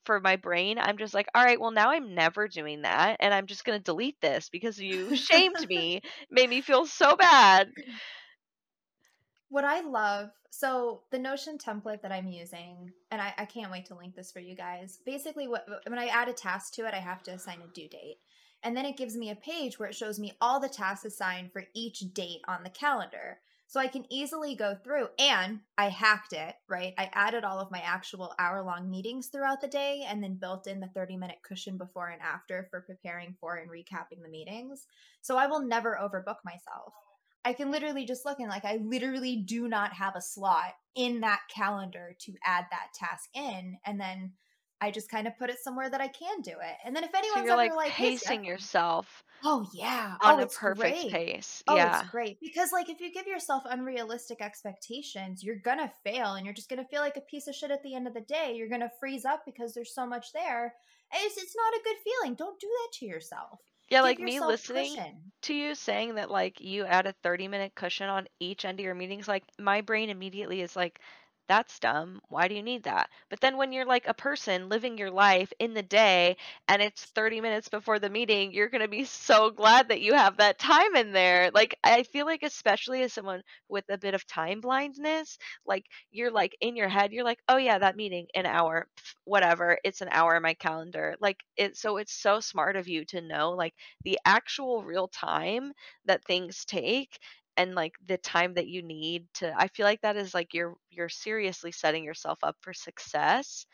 [0.06, 3.34] for my brain i'm just like all right well now i'm never doing that and
[3.34, 7.68] i'm just going to delete this because you shamed me made me feel so bad
[9.48, 13.86] what I love, so the Notion template that I'm using, and I, I can't wait
[13.86, 14.98] to link this for you guys.
[15.06, 17.88] Basically, what when I add a task to it, I have to assign a due
[17.88, 18.18] date.
[18.62, 21.52] And then it gives me a page where it shows me all the tasks assigned
[21.52, 23.38] for each date on the calendar.
[23.68, 26.94] So I can easily go through and I hacked it, right?
[26.96, 30.66] I added all of my actual hour long meetings throughout the day and then built
[30.68, 34.86] in the 30 minute cushion before and after for preparing for and recapping the meetings.
[35.20, 36.92] So I will never overbook myself.
[37.44, 41.20] I can literally just look and like I literally do not have a slot in
[41.20, 44.32] that calendar to add that task in, and then
[44.80, 46.76] I just kind of put it somewhere that I can do it.
[46.84, 50.38] And then if So anyone's you're ever like like, pacing Steph-" yourself oh yeah, on
[50.38, 51.08] oh a perfect great.
[51.08, 51.62] pace.
[51.68, 51.86] Oh, Yeah.
[51.86, 56.54] it's great because like if you give yourself unrealistic expectations, you're gonna fail, and you're
[56.54, 58.54] just gonna feel like a piece of shit at the end of the day.
[58.56, 60.74] You're gonna freeze up because there's so much there.
[61.12, 62.34] It's, it's not a good feeling.
[62.36, 63.60] Don't do that to yourself.
[63.88, 65.32] Yeah, Give like me listening cushion.
[65.42, 68.84] to you saying that like you add a 30 minute cushion on each end of
[68.84, 71.00] your meetings, like my brain immediately is like,
[71.48, 72.20] that's dumb.
[72.28, 73.08] Why do you need that?
[73.30, 77.04] But then when you're like a person living your life in the day and it's
[77.04, 80.58] 30 minutes before the meeting, you're going to be so glad that you have that
[80.58, 81.50] time in there.
[81.54, 86.32] Like, I feel like, especially as someone with a bit of time blindness, like you're
[86.32, 88.88] like in your head, you're like, oh yeah, that meeting, an hour,
[89.24, 89.78] whatever.
[89.84, 91.14] It's an hour in my calendar.
[91.20, 95.72] Like, it, so it's so smart of you to know like the actual real time
[96.06, 97.18] that things take
[97.56, 100.74] and like the time that you need to i feel like that is like you're
[100.90, 103.66] you're seriously setting yourself up for success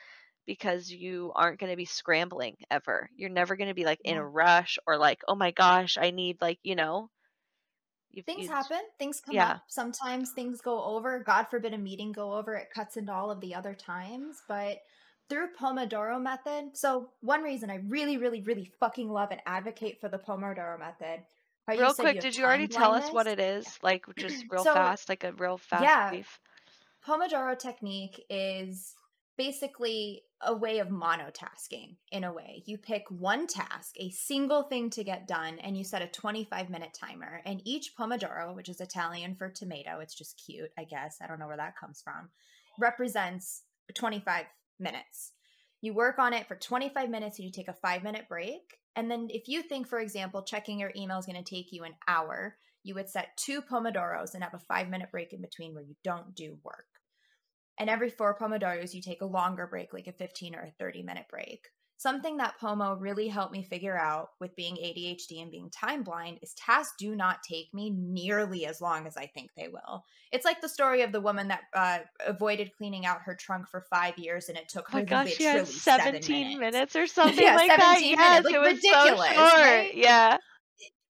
[0.46, 4.16] because you aren't going to be scrambling ever you're never going to be like in
[4.16, 7.08] a rush or like oh my gosh i need like you know
[8.12, 8.80] you, Things happen.
[8.98, 9.52] Things come yeah.
[9.52, 9.62] up.
[9.68, 11.22] Sometimes things go over.
[11.24, 12.54] God forbid a meeting go over.
[12.54, 14.42] It cuts into all of the other times.
[14.46, 14.82] But
[15.28, 20.10] through Pomodoro method, so one reason I really, really, really fucking love and advocate for
[20.10, 21.22] the Pomodoro method.
[21.68, 25.08] Real quick did you already tell us what it is like just real So fast
[25.08, 26.40] like a real fast yeah, brief
[27.06, 28.94] Pomodoro technique is
[29.36, 32.62] basically a way of monotasking in a way.
[32.66, 36.70] You pick one task, a single thing to get done, and you set a 25
[36.70, 37.40] minute timer.
[37.44, 41.18] And each Pomodoro, which is Italian for tomato, it's just cute, I guess.
[41.22, 42.30] I don't know where that comes from,
[42.78, 43.62] represents
[43.94, 44.44] 25
[44.78, 45.32] minutes.
[45.80, 48.78] You work on it for 25 minutes and you take a five minute break.
[48.94, 51.84] And then, if you think, for example, checking your email is going to take you
[51.84, 55.74] an hour, you would set two Pomodoros and have a five minute break in between
[55.74, 56.86] where you don't do work.
[57.78, 61.02] And every four Pomodoros, you take a longer break, like a 15 or a 30
[61.02, 61.68] minute break.
[62.02, 66.40] Something that Pomo really helped me figure out with being ADHD and being time blind
[66.42, 70.04] is tasks do not take me nearly as long as I think they will.
[70.32, 73.84] It's like the story of the woman that uh, avoided cleaning out her trunk for
[73.88, 76.60] five years and it took oh her gosh she had seven 17 minutes.
[76.60, 78.44] minutes or something yeah, like that 17 yes minutes.
[78.46, 79.94] Like it was ridiculous, so short right?
[79.94, 80.38] yeah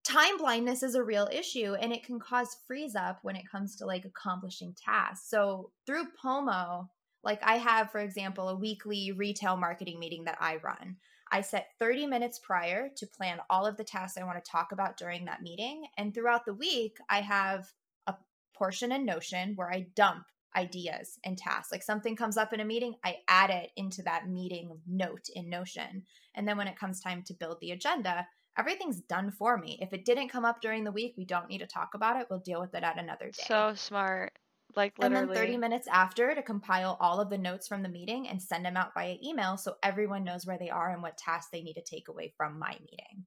[0.05, 3.77] time blindness is a real issue and it can cause freeze up when it comes
[3.77, 5.31] to like accomplishing tasks.
[5.31, 6.91] So through Pomo,
[7.25, 10.97] like I have, for example, a weekly retail marketing meeting that I run.
[11.31, 14.73] I set 30 minutes prior to plan all of the tasks I want to talk
[14.73, 15.85] about during that meeting.
[15.97, 17.73] And throughout the week, I have
[18.07, 18.15] a
[18.55, 21.73] portion in Notion where I dump ideas and tasks.
[21.73, 25.49] Like something comes up in a meeting, I add it into that meeting note in
[25.49, 26.03] Notion.
[26.35, 28.27] And then when it comes time to build the agenda,
[28.59, 29.79] everything's done for me.
[29.81, 32.27] If it didn't come up during the week, we don't need to talk about it.
[32.29, 33.45] We'll deal with it at another day.
[33.47, 34.39] so smart
[34.77, 35.23] like literally.
[35.23, 38.41] and then 30 minutes after to compile all of the notes from the meeting and
[38.41, 41.63] send them out via email so everyone knows where they are and what tasks they
[41.63, 43.25] need to take away from my meeting.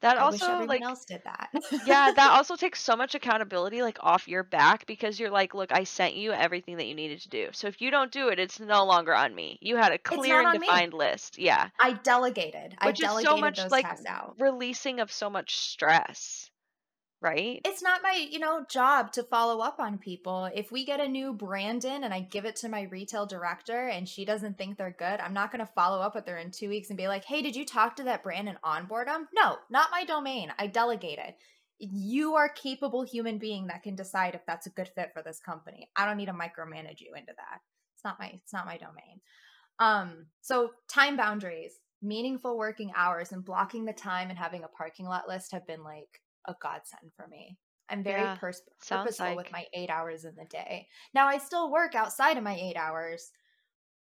[0.00, 1.50] that I also like else did that.
[1.86, 5.72] yeah that also takes so much accountability like off your back because you're like look
[5.72, 8.38] i sent you everything that you needed to do so if you don't do it
[8.38, 10.66] it's no longer on me you had a clear and on me.
[10.66, 12.76] defined list yeah I delegated.
[12.78, 14.36] I which is delegated so much those like out.
[14.38, 16.50] releasing of so much stress
[17.20, 20.48] right It's not my, you know, job to follow up on people.
[20.54, 23.88] If we get a new brand in and I give it to my retail director
[23.88, 26.50] and she doesn't think they're good, I'm not going to follow up with her in
[26.50, 29.28] 2 weeks and be like, "Hey, did you talk to that brand and onboard them?"
[29.34, 30.52] No, not my domain.
[30.58, 31.36] I delegate it.
[31.78, 35.40] You are capable human being that can decide if that's a good fit for this
[35.40, 35.90] company.
[35.96, 37.60] I don't need to micromanage you into that.
[37.94, 39.20] It's not my it's not my domain.
[39.80, 45.06] Um, so time boundaries, meaningful working hours, and blocking the time and having a parking
[45.06, 47.56] lot list have been like a godsend for me.
[47.88, 50.88] I'm very Yeah, pers- purposeful with my eight hours in the day.
[51.14, 53.30] Now I still work outside of my eight hours,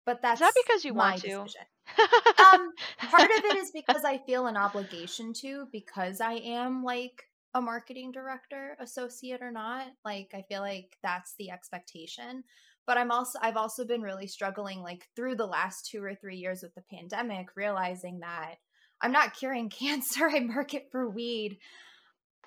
[0.06, 1.46] but Is that because you my want to?
[2.54, 2.72] Um,
[3.10, 7.60] part of it is because I feel an obligation to, because I am like a
[7.60, 9.86] marketing director, associate or not.
[10.04, 12.44] Like I feel like that's the expectation.
[12.86, 16.36] But I'm also I've also been really struggling like through the last two or three
[16.36, 18.54] years with the pandemic, realizing that
[19.02, 20.28] I'm not curing cancer.
[20.28, 21.58] I market for weed.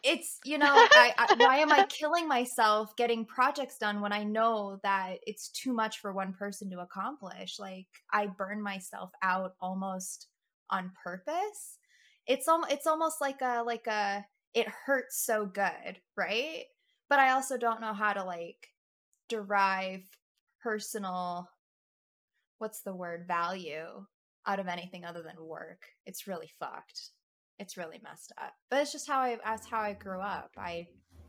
[0.04, 4.24] It's you know I, I why am I killing myself getting projects done when I
[4.24, 7.60] know that it's too much for one person to accomplish?
[7.60, 10.28] Like I burn myself out almost
[10.70, 11.78] on purpose.
[12.28, 16.64] It's al- it's almost like a like a it hurts so good, right?
[17.10, 18.68] But I also don't know how to like
[19.30, 20.04] derive
[20.62, 21.50] personal
[22.60, 24.06] what's the word value
[24.46, 25.82] out of anything other than work.
[26.06, 27.10] It's really fucked.
[27.62, 28.54] It's really messed up.
[28.72, 30.50] But it's just how I that's how I grew up.
[30.58, 30.88] I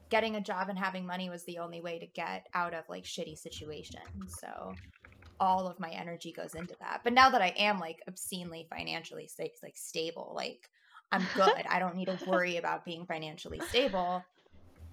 [0.09, 3.05] getting a job and having money was the only way to get out of like
[3.05, 4.35] shitty situations.
[4.41, 4.73] So
[5.39, 7.03] all of my energy goes into that.
[7.05, 9.29] But now that I am like obscenely financially
[9.63, 10.71] like stable, like
[11.11, 11.65] I'm good.
[11.69, 14.25] I don't need to worry about being financially stable.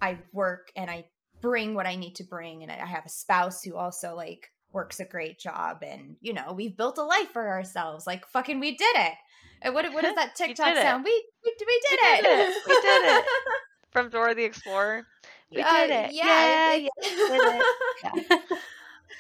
[0.02, 1.06] I work and I
[1.40, 5.00] bring what I need to bring and I have a spouse who also like works
[5.00, 8.06] a great job and you know, we've built a life for ourselves.
[8.06, 9.14] Like fucking we did it.
[9.62, 11.04] And what what is that TikTok sound?
[11.04, 11.12] We,
[11.44, 12.22] we we did we it.
[12.22, 12.56] Did it.
[12.68, 13.26] We did it.
[13.92, 15.08] From Dora the Explorer.
[15.52, 16.14] We uh, did it.
[16.14, 17.66] Yeah, yeah, yeah, it.
[18.04, 18.38] yeah.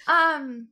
[0.07, 0.67] Um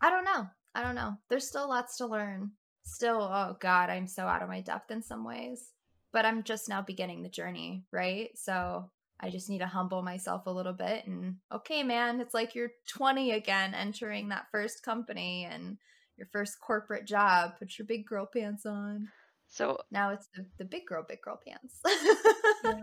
[0.00, 0.46] I don't know.
[0.74, 1.16] I don't know.
[1.28, 2.52] There's still lots to learn.
[2.84, 5.72] Still, oh God, I'm so out of my depth in some ways.
[6.12, 8.30] But I'm just now beginning the journey, right?
[8.36, 12.54] So I just need to humble myself a little bit and okay, man, it's like
[12.54, 15.78] you're 20 again entering that first company and
[16.16, 17.52] your first corporate job.
[17.58, 19.08] Put your big girl pants on.
[19.48, 21.80] So now it's the, the big girl, big girl pants.
[22.64, 22.74] yeah.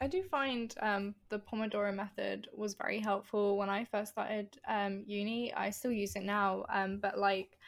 [0.00, 5.02] I do find um, the Pomodoro method was very helpful when I first started um,
[5.06, 5.52] uni.
[5.52, 7.58] I still use it now, um, but like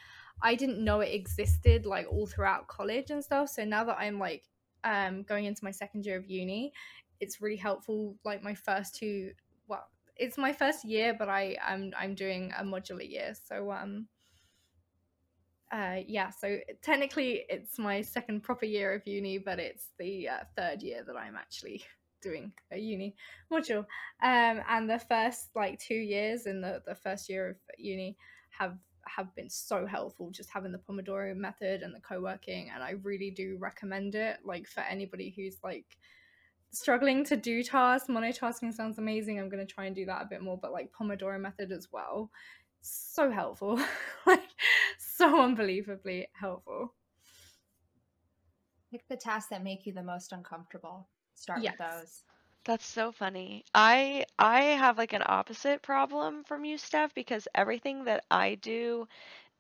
[0.41, 3.49] I didn't know it existed like all throughout college and stuff.
[3.49, 4.45] So now that I'm like
[4.85, 6.73] um, going into my second year of uni,
[7.21, 8.17] it's really helpful.
[8.25, 9.33] Like my first two,
[9.69, 13.71] well, it's my first year, but I am I'm, I'm doing a modular year, so
[13.73, 14.09] um.
[15.73, 20.39] Uh, yeah, so technically it's my second proper year of uni, but it's the uh,
[20.57, 21.85] third year that I'm actually
[22.23, 23.15] doing a uni
[23.53, 23.87] module.
[24.21, 28.17] Um, and the first like two years in the, the first year of uni
[28.51, 32.93] have have been so helpful just having the Pomodoro method and the co-working and I
[33.03, 35.97] really do recommend it like for anybody who's like
[36.73, 40.27] struggling to do tasks monotasking sounds amazing I'm going to try and do that a
[40.27, 42.31] bit more but like Pomodoro method as well
[42.81, 43.81] so helpful
[44.27, 44.49] like
[44.99, 46.95] so unbelievably helpful
[48.91, 51.75] pick the tasks that make you the most uncomfortable start yes.
[51.79, 52.23] with those.
[52.65, 53.65] That's so funny.
[53.75, 59.09] I I have like an opposite problem from you, Steph, because everything that I do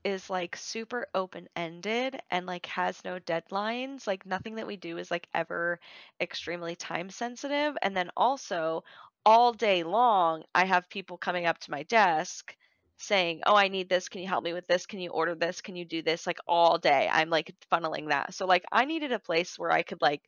[0.05, 4.07] is like super open-ended and like has no deadlines.
[4.07, 5.81] Like nothing that we do is like ever
[6.21, 7.77] extremely time sensitive.
[7.83, 8.85] And then also
[9.27, 12.57] all day long, I have people coming up to my desk
[12.99, 14.09] saying, "Oh, I need this.
[14.09, 14.87] Can you help me with this?
[14.87, 15.61] Can you order this?
[15.61, 17.09] Can you do this?" Like all day.
[17.11, 18.35] I'm like funneling that.
[18.35, 20.23] So like I needed a place where I could like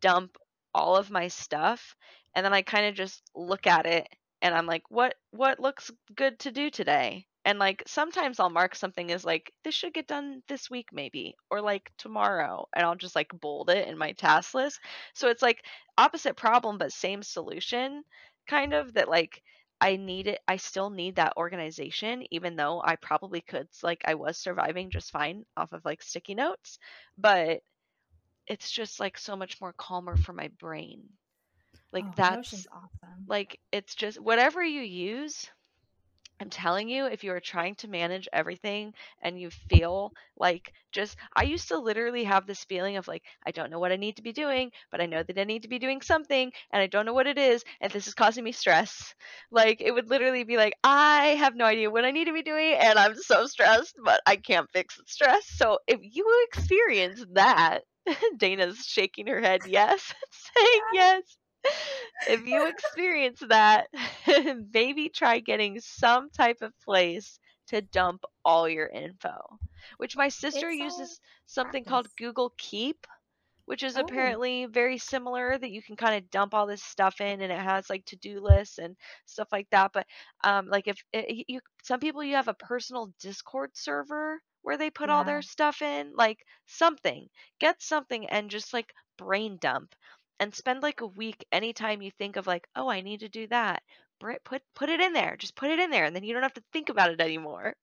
[0.00, 0.36] dump
[0.74, 1.96] all of my stuff
[2.34, 4.08] and then I kind of just look at it
[4.42, 7.26] and I'm like, what what looks good to do today?
[7.50, 11.36] And like sometimes I'll mark something as like this should get done this week maybe
[11.50, 14.80] or like tomorrow and I'll just like bold it in my task list.
[15.14, 15.64] So it's like
[15.98, 18.04] opposite problem but same solution
[18.48, 19.42] kind of that like
[19.80, 24.14] I need it I still need that organization even though I probably could like I
[24.14, 26.78] was surviving just fine off of like sticky notes,
[27.18, 27.62] but
[28.46, 31.08] it's just like so much more calmer for my brain.
[31.92, 33.24] Like oh, that's awesome.
[33.28, 35.50] Like it's just whatever you use.
[36.40, 41.16] I'm telling you, if you are trying to manage everything and you feel like just,
[41.36, 44.16] I used to literally have this feeling of like, I don't know what I need
[44.16, 46.86] to be doing, but I know that I need to be doing something and I
[46.86, 47.62] don't know what it is.
[47.80, 49.14] And this is causing me stress.
[49.50, 52.42] Like, it would literally be like, I have no idea what I need to be
[52.42, 55.46] doing and I'm so stressed, but I can't fix the stress.
[55.46, 57.80] So if you experience that,
[58.38, 60.14] Dana's shaking her head yes,
[60.56, 61.36] saying yes.
[62.28, 63.88] If you experience that,
[64.74, 69.58] maybe try getting some type of place to dump all your info.
[69.96, 73.06] Which my sister it's uses something called Google Keep,
[73.70, 74.00] which is oh.
[74.00, 77.58] apparently very similar that you can kind of dump all this stuff in and it
[77.58, 78.96] has like to-do lists and
[79.26, 80.06] stuff like that but
[80.42, 84.76] um like if it, eh, you some people you have a personal discord server where
[84.76, 85.14] they put yeah.
[85.14, 87.28] all their stuff in like something
[87.60, 89.94] get something and just like brain dump
[90.40, 93.46] and spend like a week anytime you think of like oh i need to do
[93.48, 93.82] that.
[94.44, 96.54] Put put it in there just put it in there and then you don't have
[96.54, 97.74] to think about it anymore.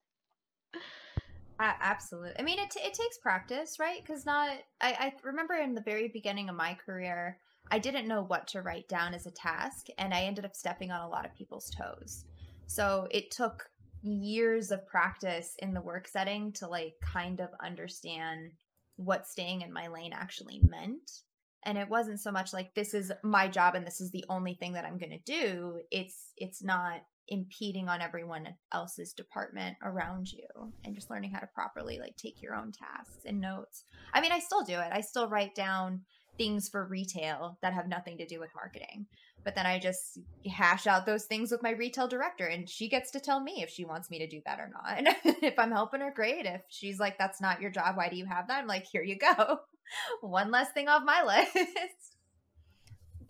[1.59, 4.03] Uh, absolutely i mean it, t- it takes practice right?
[4.05, 4.49] Because not
[4.81, 7.39] I, I remember in the very beginning of my career
[7.71, 10.91] i didn't know what to write down as a task and i ended up stepping
[10.91, 12.25] on a lot of people's toes.
[12.67, 13.69] So it took
[14.03, 18.51] years of practice in the work setting to like kind of understand
[18.97, 21.23] what staying in my lane actually meant
[21.67, 24.55] and it wasn't so much like this is my job and this is the only
[24.55, 30.31] thing that i'm going to do it's it's not impeding on everyone else's department around
[30.31, 30.47] you
[30.85, 33.83] and just learning how to properly like take your own tasks and notes
[34.13, 36.01] i mean i still do it i still write down
[36.37, 39.07] things for retail that have nothing to do with marketing.
[39.43, 40.19] But then I just
[40.49, 43.69] hash out those things with my retail director and she gets to tell me if
[43.69, 45.15] she wants me to do that or not.
[45.43, 46.45] if I'm helping her, great.
[46.45, 48.59] If she's like, that's not your job, why do you have that?
[48.59, 49.59] I'm like, here you go.
[50.21, 51.23] One less thing off my
[51.53, 52.17] list.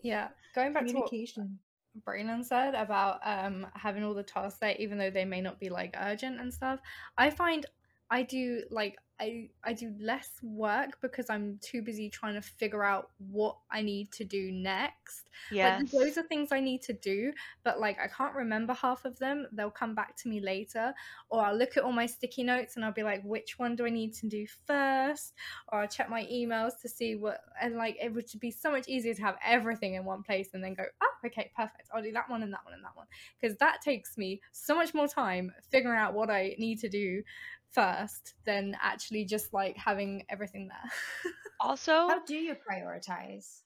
[0.01, 0.29] Yeah.
[0.55, 1.59] Going back to communication.
[2.07, 5.69] Braylon said about um having all the tasks there, even though they may not be
[5.69, 6.79] like urgent and stuff.
[7.17, 7.65] I find
[8.09, 12.83] I do like I I do less work because I'm too busy trying to figure
[12.83, 15.29] out what I need to do next.
[15.51, 19.05] Yeah, Like those are things I need to do, but like I can't remember half
[19.05, 19.47] of them.
[19.51, 20.93] They'll come back to me later,
[21.29, 23.85] or I'll look at all my sticky notes and I'll be like, which one do
[23.85, 25.33] I need to do first?
[25.71, 28.87] Or I'll check my emails to see what and like it would be so much
[28.87, 31.89] easier to have everything in one place and then go, oh, okay, perfect.
[31.93, 33.07] I'll do that one and that one and that one
[33.39, 37.23] because that takes me so much more time figuring out what I need to do
[37.71, 40.91] first than actually just like having everything there.
[41.59, 43.61] Also, How do you prioritize?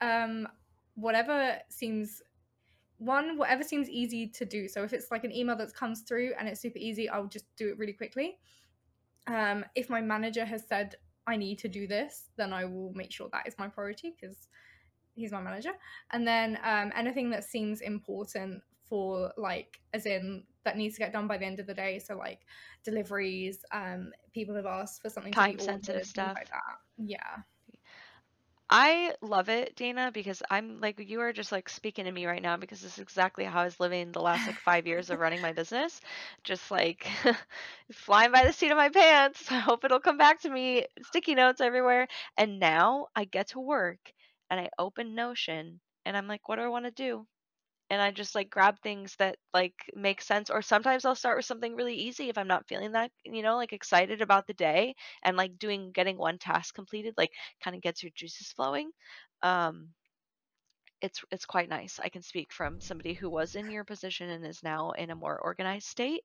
[0.00, 0.48] um
[0.94, 2.20] whatever seems
[2.98, 6.32] one whatever seems easy to do so if it's like an email that comes through
[6.38, 8.38] and it's super easy i'll just do it really quickly
[9.26, 10.94] um if my manager has said
[11.26, 14.48] i need to do this then i will make sure that is my priority because
[15.14, 15.72] he's my manager
[16.12, 21.14] and then um anything that seems important for like as in that needs to get
[21.14, 22.42] done by the end of the day so like
[22.84, 26.36] deliveries um people have asked for something to be Time-sensitive stuff.
[26.36, 27.42] like that yeah
[28.70, 32.42] I love it, Dana, because I'm like you are just like speaking to me right
[32.42, 35.20] now because this is exactly how I was living the last like five years of
[35.20, 36.00] running my business.
[36.44, 37.06] Just like
[37.92, 39.50] flying by the seat of my pants.
[39.52, 40.86] I hope it'll come back to me.
[41.02, 42.08] Sticky notes everywhere.
[42.36, 44.12] And now I get to work
[44.50, 47.26] and I open Notion and I'm like, what do I want to do?
[47.90, 50.50] And I just like grab things that like make sense.
[50.50, 53.56] Or sometimes I'll start with something really easy if I'm not feeling that, you know,
[53.56, 57.30] like excited about the day and like doing getting one task completed, like
[57.62, 58.90] kind of gets your juices flowing.
[59.42, 59.90] Um,
[61.02, 62.00] it's it's quite nice.
[62.02, 65.14] I can speak from somebody who was in your position and is now in a
[65.16, 66.22] more organized state.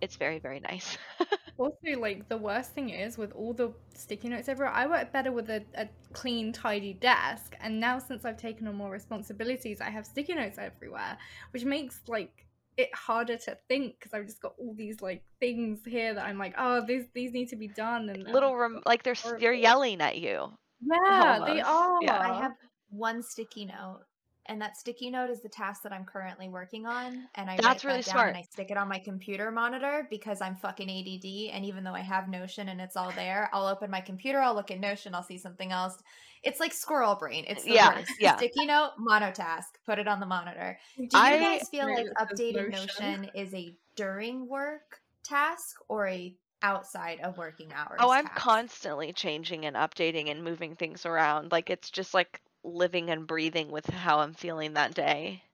[0.00, 0.96] It's very very nice.
[1.58, 5.32] Also, like the worst thing is with all the sticky notes everywhere, I work better
[5.32, 7.56] with a, a clean, tidy desk.
[7.62, 11.16] And now, since I've taken on more responsibilities, I have sticky notes everywhere,
[11.52, 12.44] which makes like
[12.76, 16.36] it harder to think because I've just got all these like things here that I'm
[16.36, 18.10] like, oh, these these need to be done.
[18.10, 20.52] And Little rem- like they're s- they're yelling at you.
[20.82, 21.98] yeah, they are.
[22.02, 22.18] Yeah.
[22.20, 22.52] I have
[22.96, 24.00] one sticky note,
[24.46, 27.26] and that sticky note is the task that I'm currently working on.
[27.34, 28.28] And I That's write really that down smart.
[28.28, 31.54] and I stick it on my computer monitor because I'm fucking ADD.
[31.54, 34.54] And even though I have Notion and it's all there, I'll open my computer, I'll
[34.54, 35.96] look at Notion, I'll see something else.
[36.44, 37.44] It's like squirrel brain.
[37.48, 38.12] It's the Yeah, worst.
[38.20, 38.36] yeah.
[38.36, 40.78] Sticky note, monotask, put it on the monitor.
[40.96, 43.22] Do you I- guys feel like Note updating Notion.
[43.22, 47.96] Notion is a during work task or a outside of working hours?
[47.98, 48.36] Oh, I'm task?
[48.36, 51.50] constantly changing and updating and moving things around.
[51.50, 55.44] Like it's just like living and breathing with how I'm feeling that day.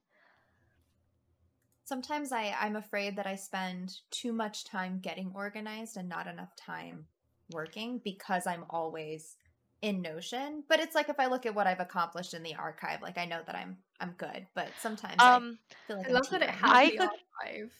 [1.84, 6.54] Sometimes I, I'm afraid that I spend too much time getting organized and not enough
[6.56, 7.06] time
[7.50, 9.36] working because I'm always
[9.82, 10.64] in Notion.
[10.68, 13.26] But it's like if I look at what I've accomplished in the archive, like I
[13.26, 14.46] know that I'm I'm good.
[14.54, 17.72] But sometimes Um I feel like I I'm love that it has I- the archive.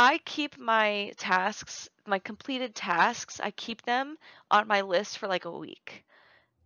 [0.00, 4.18] I keep my tasks, my completed tasks, I keep them
[4.50, 6.04] on my list for like a week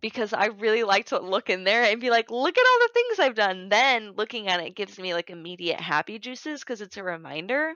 [0.01, 2.93] because I really like to look in there and be like, look at all the
[2.93, 3.69] things I've done.
[3.69, 7.73] Then looking at it gives me like immediate happy juices because it's a reminder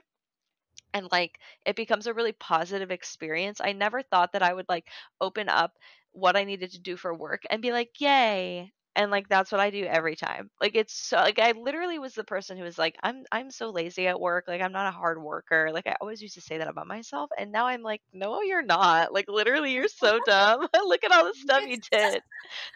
[0.94, 3.60] and like it becomes a really positive experience.
[3.62, 4.88] I never thought that I would like
[5.20, 5.72] open up
[6.12, 8.72] what I needed to do for work and be like, yay.
[9.00, 10.50] And like that's what I do every time.
[10.60, 13.70] Like it's so like I literally was the person who was like, I'm I'm so
[13.70, 14.44] lazy at work.
[14.46, 15.70] Like I'm not a hard worker.
[15.72, 17.30] Like I always used to say that about myself.
[17.38, 19.14] And now I'm like, no, you're not.
[19.14, 20.68] Like literally you're so dumb.
[20.84, 22.22] Look at all the stuff you It's just- did.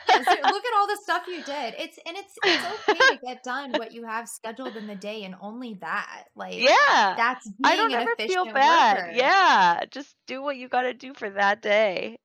[0.08, 1.74] Yes, look at all the stuff you did.
[1.78, 5.24] It's and it's it's okay to get done what you have scheduled in the day
[5.24, 6.24] and only that.
[6.34, 7.14] Like Yeah.
[7.18, 8.96] that's being I don't ever feel bad.
[8.98, 9.10] worker.
[9.14, 9.80] Yeah.
[9.90, 12.16] Just do what you gotta do for that day.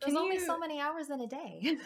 [0.00, 1.76] There's Can only you- so many hours in a day.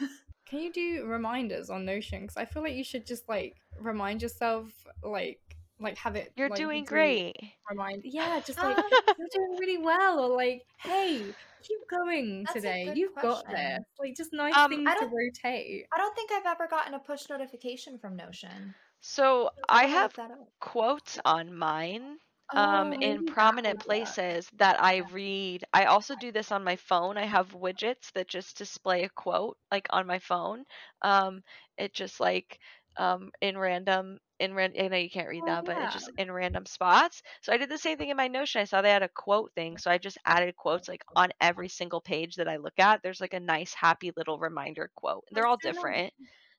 [0.49, 2.23] Can you do reminders on Notion?
[2.23, 4.67] Because I feel like you should just like remind yourself,
[5.03, 5.41] like
[5.81, 6.33] like have it.
[6.37, 7.37] You're like, doing do great.
[7.71, 11.23] Remind, yeah, just like you're doing really well, or like, hey,
[11.63, 12.93] keep going That's today.
[12.95, 13.53] You've got question.
[13.77, 13.85] this.
[13.99, 15.87] Like just nice Um, things I to don't- rotate.
[15.93, 18.75] I don't think I've ever gotten a push notification from Notion.
[19.01, 20.49] So I have that up.
[20.61, 22.17] quotes on mine
[22.57, 25.65] um, Oh, in prominent places that I read.
[25.73, 27.17] I also do this on my phone.
[27.19, 30.65] I have widgets that just display a quote like on my phone.
[31.03, 31.43] Um,
[31.77, 32.59] it just like
[32.97, 36.11] um, in random in ran- I know you can't read Oh, that, but it's just
[36.17, 37.23] in random spots.
[37.43, 38.61] So I did the same thing in my Notion.
[38.61, 41.69] I saw they had a quote thing, so I just added quotes like on every
[41.69, 43.03] single page that I look at.
[43.03, 45.25] There's like a nice, happy little reminder quote.
[45.33, 45.97] They're all That's so nice.
[45.97, 46.13] different.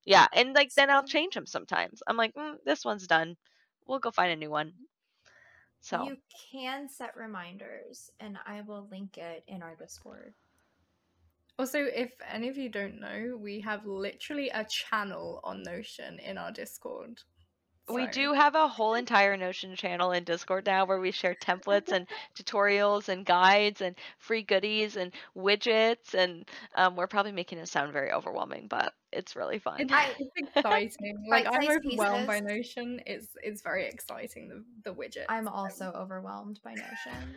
[0.05, 2.01] Yeah, and like then I'll change them sometimes.
[2.07, 3.35] I'm like, mm, this one's done.
[3.87, 4.73] We'll go find a new one.
[5.81, 6.17] So You
[6.51, 10.33] can set reminders, and I will link it in our Discord.
[11.57, 16.37] Also, if any of you don't know, we have literally a channel on Notion in
[16.37, 17.21] our Discord.
[17.89, 21.91] We do have a whole entire Notion channel in Discord now where we share templates
[21.91, 27.67] and tutorials and guides and free goodies and widgets and um, we're probably making it
[27.67, 29.81] sound very overwhelming, but it's really fun.
[29.81, 31.25] it, it's exciting.
[31.29, 32.39] like I'm Bite-sized overwhelmed by.
[32.39, 33.01] Notion.
[33.05, 35.25] It's it's very exciting the the widget.
[35.29, 37.35] I'm also overwhelmed by Notion.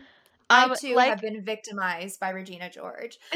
[0.50, 3.18] Um, I too like- have been victimized by Regina George.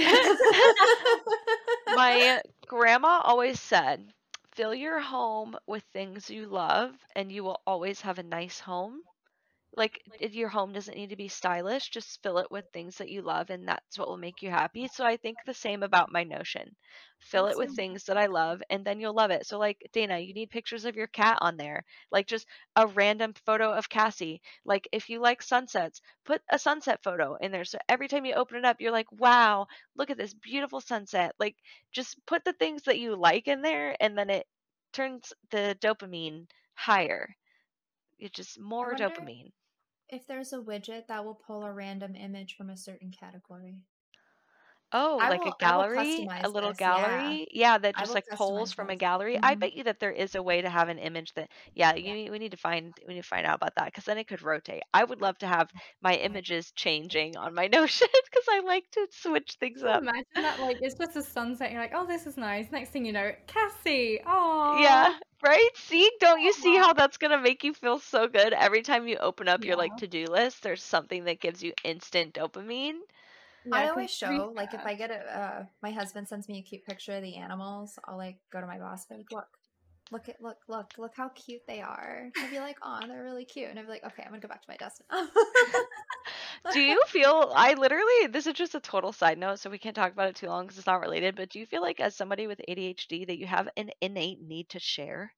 [1.94, 4.12] My grandma always said,
[4.56, 9.02] fill your home with things you love and you will always have a nice home.
[9.76, 13.10] Like if your home doesn't need to be stylish, just fill it with things that
[13.10, 14.88] you love and that's what will make you happy.
[14.88, 16.76] So I think the same about my notion.
[17.20, 19.46] Fill it with things that I love and then you'll love it.
[19.46, 21.84] So like Dana, you need pictures of your cat on there.
[22.10, 22.46] Like just
[22.76, 24.40] a random photo of Cassie.
[24.64, 27.64] Like if you like sunsets, put a sunset photo in there.
[27.64, 29.66] So every time you open it up, you're like, "Wow,
[29.96, 31.56] look at this beautiful sunset." Like
[31.92, 34.46] just put the things that you like in there and then it
[34.92, 37.34] turns the dopamine higher.
[38.18, 39.52] It's just more wonder- dopamine.
[40.08, 43.80] If there's a widget that will pull a random image from a certain category.
[44.96, 47.34] Oh, I like will- a I will gallery, a customize little this, yeah.
[47.34, 47.48] gallery.
[47.52, 48.96] Yeah, that I just will like pulls customize from a this.
[48.96, 49.38] gallery.
[49.42, 49.60] I Mhm.
[49.60, 52.14] bet you that there is a way to have an image that yeah, you Yeah.
[52.14, 54.26] need- we need to find we need to find out about that because then it
[54.28, 54.82] could rotate.
[54.94, 55.70] I would love to have
[56.00, 60.02] my images changing on my Notion because I like to switch things Can you up.
[60.02, 61.70] Imagine that, like it's just a sunset.
[61.72, 62.70] You're like, oh, this is nice.
[62.70, 64.20] Next thing you know, Cassie.
[64.26, 65.70] Oh, Yeah, right?
[65.76, 69.16] See, don't you see how that's gonna make you feel so good every time you
[69.18, 69.96] open up your like Yeah.
[69.96, 70.62] to-do list?
[70.62, 73.00] There's something that gives you instant dopamine.
[73.72, 76.84] I always show like if I get a uh, my husband sends me a cute
[76.84, 79.48] picture of the animals, I'll like go to my boss and be like, look,
[80.12, 82.30] look at look look look how cute they are.
[82.38, 84.48] I'd be like, oh, they're really cute, and I'd be like, okay, I'm gonna go
[84.48, 85.02] back to my desk.
[86.72, 89.94] Do you feel I literally this is just a total side note, so we can't
[89.94, 92.16] talk about it too long because it's not related, but do you feel like as
[92.16, 95.32] somebody with ADHD that you have an innate need to share?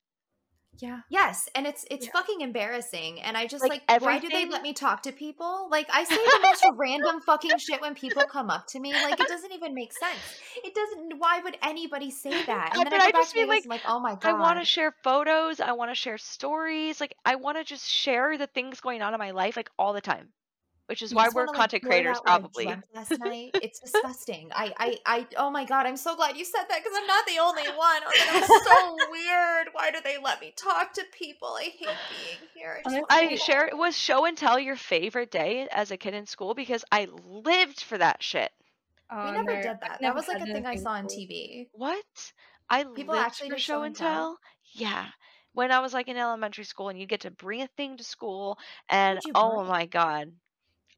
[0.80, 1.00] Yeah.
[1.08, 2.12] Yes, and it's it's Yeah.
[2.12, 3.20] fucking embarrassing.
[3.20, 5.68] And I just Like, like, why do they let me talk to people?
[5.70, 8.92] Like I say the most random fucking shit when people come up to me.
[8.92, 10.20] Like it doesn't even make sense.
[10.64, 11.18] It doesn't.
[11.18, 12.70] Why would anybody say that?
[12.74, 14.30] And then but I I just to my mean, list, I'm like, oh my god.
[14.30, 17.88] I want to share photos, I want to share stories, like I want to just
[17.88, 20.28] share the things going on in my life like all the time.
[20.88, 22.66] Which is You why we're wanna, like, content blurt creators out what I probably.
[22.94, 23.54] last night.
[23.60, 24.50] It's disgusting.
[24.54, 25.26] I, I, I.
[25.36, 25.86] Oh my god!
[25.86, 28.02] I'm so glad you said that because I'm not the only one.
[28.06, 29.68] Oh I was so weird.
[29.72, 31.48] Why do they let me talk to people?
[31.58, 32.80] I hate being here.
[32.86, 35.96] I, just Honestly, I share home." was show and tell your favorite day as a
[35.98, 38.50] kid in school because I lived for that shit.
[39.10, 39.98] Oh, We never no, did I've that.
[40.00, 41.06] That was like a thing I saw on.
[41.06, 41.68] TV.
[41.72, 42.04] What?
[42.70, 44.38] I People lived actually for show and tell.
[44.72, 45.06] Yeah.
[45.52, 48.04] When I was like in elementary school and you get to bring a thing to
[48.04, 48.58] school
[48.88, 49.68] and oh bring?
[49.68, 50.32] my god.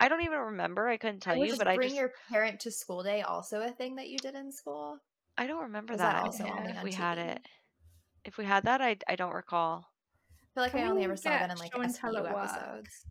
[0.01, 0.89] I don't even remember.
[0.89, 3.23] I couldn't tell And you, was but I bring just your parent to school day
[3.23, 4.99] also a thing that you did in school?
[5.39, 6.23] I don't remember that that.
[6.25, 6.71] also only Yeah.
[6.71, 7.41] If on we had it.
[8.25, 9.87] If we had that, I I don't recall.
[9.87, 12.29] I feel like Can I only ever saw that in like show and tell SVU
[12.31, 13.07] episodes.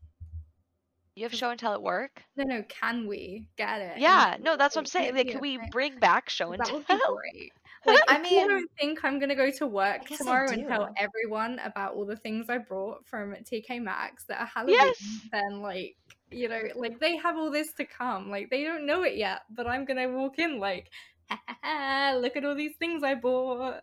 [1.16, 2.24] You have show and tell at work?
[2.38, 3.98] No, no, can we get it?
[3.98, 5.08] Yeah, no, that's what I'm saying.
[5.08, 7.16] Can Like, can we bring back show and That would be tell?
[7.34, 7.52] great.
[7.86, 10.90] Like, I if you mean- don't think I'm gonna go to work tomorrow and tell
[10.98, 15.28] everyone about all the things I brought from TK Maxx that are Halloween, Yes.
[15.32, 15.96] then like
[16.32, 18.30] you know, like they have all this to come.
[18.30, 20.89] Like they don't know it yet, but I'm gonna walk in like,
[21.30, 23.82] ha, ha, ha, look at all these things I bought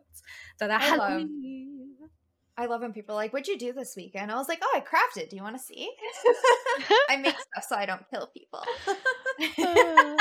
[0.59, 1.29] so that are I love-
[2.59, 4.73] I love when people are like, "What'd you do this weekend?" I was like, "Oh,
[4.75, 5.29] I crafted.
[5.29, 5.91] Do you want to see?"
[7.11, 8.65] I make stuff so I don't kill people.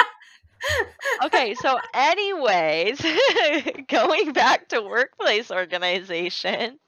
[1.23, 3.01] okay, so anyways,
[3.87, 6.79] going back to workplace organization,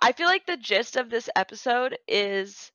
[0.00, 2.70] I feel like the gist of this episode is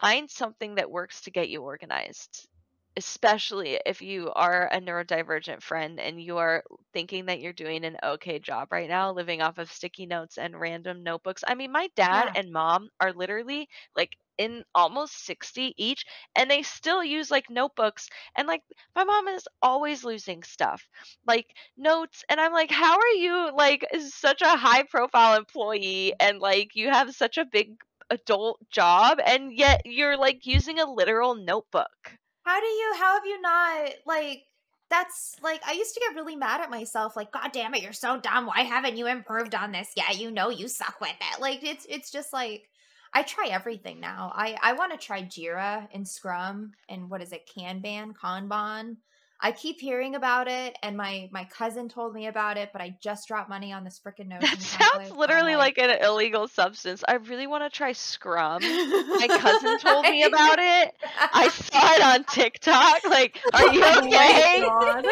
[0.00, 2.48] find something that works to get you organized.
[2.96, 7.96] Especially if you are a neurodivergent friend and you are thinking that you're doing an
[8.04, 11.42] okay job right now, living off of sticky notes and random notebooks.
[11.46, 12.36] I mean, my dad Yeah.
[12.36, 16.04] and mom are literally like in almost 60 each,
[16.36, 18.08] and they still use like notebooks.
[18.36, 18.62] And like,
[18.94, 20.88] my mom is always losing stuff
[21.26, 26.38] like notes and i'm like how are you like such a high profile employee and
[26.40, 27.76] like you have such a big
[28.10, 32.94] adult job and yet you're like using a literal notebook How do you?
[32.98, 34.44] How have you not like?
[34.90, 37.16] That's like I used to get really mad at myself.
[37.16, 38.46] Like, God damn it, you're so dumb.
[38.46, 39.90] Why haven't you improved on this?
[39.96, 41.40] Yeah, you know you suck with it.
[41.40, 42.68] Like, it's it's just like
[43.12, 44.32] I try everything now.
[44.34, 48.96] I I want to try Jira and Scrum and what is it, Kanban, Kanban.
[49.40, 52.96] I keep hearing about it, and my my cousin told me about it, but I
[53.02, 54.58] just dropped money on this freaking notion.
[54.58, 59.78] that sounds literally like an illegal substance i really want to try scrum my cousin
[59.78, 60.94] told me about it
[61.32, 65.04] i saw it on tiktok like are you Oh okay God.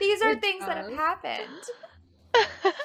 [0.00, 2.84] These are things that have happened.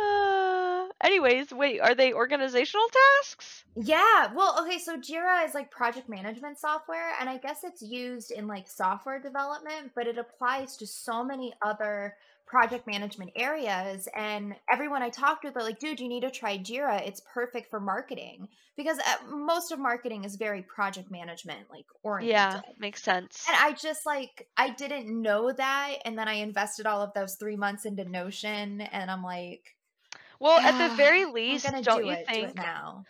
[0.00, 2.86] Uh, anyways, wait, are they organizational
[3.20, 3.64] tasks?
[3.76, 4.32] Yeah.
[4.34, 8.46] Well, okay, so Jira is like project management software, and I guess it's used in
[8.46, 12.14] like software development, but it applies to so many other
[12.50, 14.08] project management areas.
[14.14, 17.06] And everyone I talked with, they're like, dude, you need to try Jira.
[17.06, 22.32] It's perfect for marketing because uh, most of marketing is very project management, like oriented.
[22.32, 23.46] Yeah, makes sense.
[23.48, 25.98] And I just like, I didn't know that.
[26.04, 29.76] And then I invested all of those three months into Notion, and I'm like,
[30.40, 33.06] Well, at the "Ah, very least, don't do you it, do think now.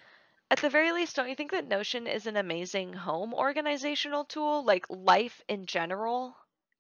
[0.51, 4.65] at the very least, don't you think that Notion is an amazing home organizational tool,
[4.65, 6.37] like life in general,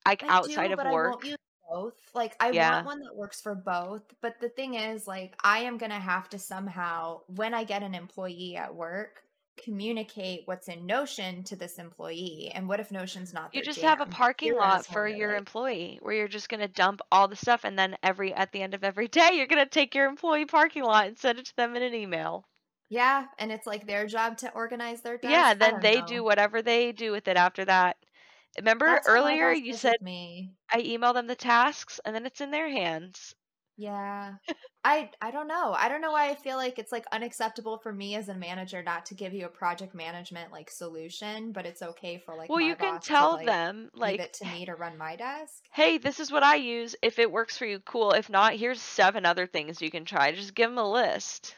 [0.06, 1.24] like I outside do, of but I won't work?
[1.24, 1.36] use
[1.68, 1.94] both.
[2.14, 2.52] Like, I Yeah.
[2.52, 4.02] want one that works for both.
[4.20, 7.82] But the thing is, like, I am going to have to somehow, when I get
[7.82, 9.22] an employee at work,
[9.62, 12.50] communicate what's in Notion to this employee.
[12.54, 15.20] And what if Notion's not You their just have a parking Jira lot for their,
[15.20, 18.60] your employee where you're just gonna dump all the stuff and then every at the
[18.60, 21.54] end of every day you're gonna take your employee parking lot and send it to
[21.54, 22.44] them in an email.
[22.88, 23.28] yeah.
[23.38, 25.56] And it's like their job to organize their Yeah, desk.
[25.60, 28.04] I then don't they do whatever they do with it after that.
[28.58, 30.56] Remember That's earlier you said me.
[30.70, 33.34] I email them the tasks and then it's in their hands.
[33.80, 34.34] Yeah.
[34.84, 35.74] I I don't know.
[35.76, 38.82] I don't know why I feel like it's like unacceptable for me as a manager
[38.82, 42.60] not to give you a project management like solution, but it's okay for like Well,
[42.60, 45.16] you can boss to tell like them leave like it to me to run my
[45.16, 45.64] desk.
[45.72, 46.94] hey, this is what I use.
[47.02, 48.12] If it works for you, cool.
[48.12, 50.32] If not, here's seven other things you can try.
[50.32, 51.56] Just give them a list.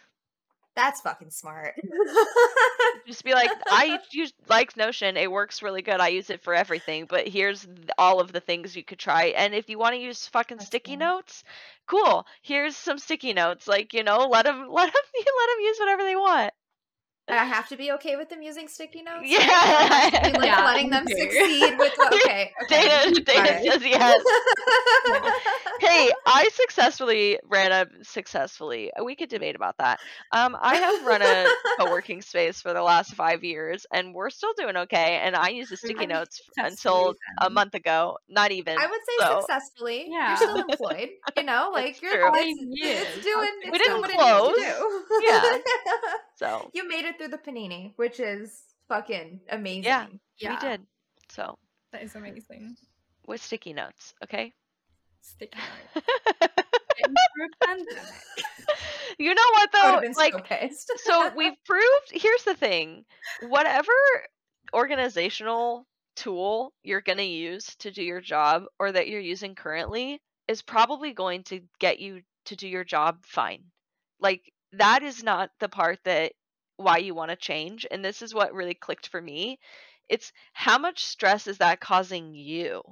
[0.75, 1.75] That's fucking smart.
[3.07, 5.17] Just be like, I use like Notion.
[5.17, 6.01] It works really good.
[6.01, 7.07] I use it for everything.
[7.09, 7.67] But here's
[7.99, 9.27] all of the things you could try.
[9.37, 11.07] And if you want to use fucking That's sticky cool.
[11.07, 11.45] notes,
[11.87, 12.27] cool.
[12.43, 13.69] Here's some sticky notes.
[13.69, 16.53] Like you know, let them let them let them use whatever they want.
[17.29, 19.23] And I have to be okay with them using sticky notes.
[19.25, 19.39] Yeah.
[19.39, 22.51] Like, I have to be like Yeah, letting them succeed with the, okay.
[22.65, 22.83] okay.
[22.83, 23.73] Data data Alright.
[23.73, 24.23] says yes.
[25.81, 28.93] Hey, I successfully ran a successfully.
[29.05, 29.99] We could debate about that.
[30.31, 31.47] Um, I have run a
[31.79, 35.19] co-working space for the last five years, and we're still doing okay.
[35.23, 38.19] And I used the sticky I'm notes until a month ago.
[38.29, 38.79] Not even.
[38.79, 40.07] I would say So successfully.
[40.09, 40.29] Yeah.
[40.29, 41.09] You're still employed.
[41.37, 42.41] You know, like That's you're true.
[42.41, 44.55] It's, it's doing That's it's We didn't what close.
[44.57, 45.27] it needs to do.
[45.27, 45.59] Yeah.
[46.37, 49.85] So you made it through the panini, which is fucking amazing.
[49.85, 50.07] yeah,
[50.39, 50.87] Yeah, we did.
[51.31, 51.59] So
[51.93, 52.77] that is amazing.
[53.27, 54.53] with sticky notes, okay.
[55.21, 55.59] Sticky
[55.95, 56.05] note.
[56.99, 58.13] Getting through a pandemic.
[59.19, 60.01] you know what though?
[60.17, 60.35] Like
[60.75, 63.05] so so we've proved here's the thing
[63.49, 63.93] whatever
[64.75, 65.87] organizational
[66.17, 70.61] tool you're going to use to do your job or that you're using currently is
[70.61, 73.63] probably going to get you to do your job fine
[74.21, 76.33] like that is not the part that
[76.83, 79.59] why you want to change and this is what really clicked for me
[80.09, 82.83] it's how much stress is that causing you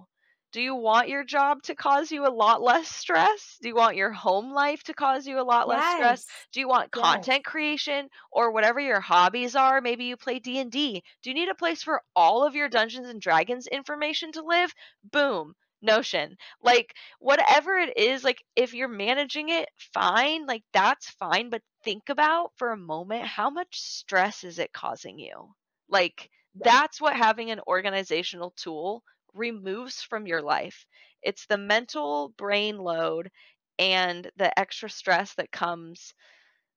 [0.53, 3.97] do you want your job to cause you a lot less stress do you want
[3.97, 6.93] your home life to cause you a lot less stress do you want Yes.
[6.93, 9.81] content creation or whatever your hobbies are?
[9.81, 11.03] Maybe you play D&D.
[11.23, 14.73] Do you need a place for all of your Dungeons and Dragons information to live?
[15.05, 15.55] Boom.
[15.83, 16.37] Notion.
[16.63, 22.09] Like whatever it is, like if you're managing it fine, like that's fine, but think
[22.09, 25.55] about for a moment how much stress is it causing you?
[25.89, 29.03] Like that's what having an organizational tool
[29.35, 30.87] removes from your life.
[31.23, 33.31] It's the mental brain load
[33.79, 36.15] and the extra stress that comes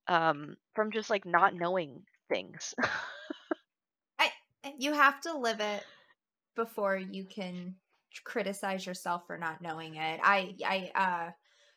[0.08, 2.74] um, from just like not knowing things.
[4.20, 4.32] I
[4.78, 5.86] you have to live it
[6.56, 7.76] before you can
[8.24, 10.20] criticize yourself for not knowing it.
[10.24, 11.32] I I uh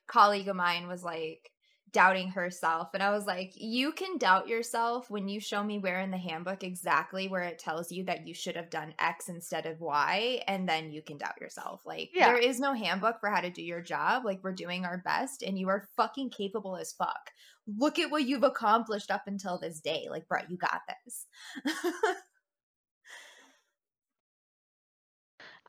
[0.07, 1.51] colleague of mine was like
[1.93, 6.01] doubting herself and I was like, "You can doubt yourself when you show me where
[6.01, 9.67] in the handbook exactly where it tells you that you should have done X instead
[9.67, 12.27] of Y and then you can doubt yourself." Like Yeah.
[12.27, 14.25] there is no handbook for how to do your job.
[14.25, 17.31] Like we're doing our best and you are fucking capable as fuck.
[17.67, 20.07] Look at what you've accomplished up until this day.
[20.11, 21.27] Like, bro, you got this.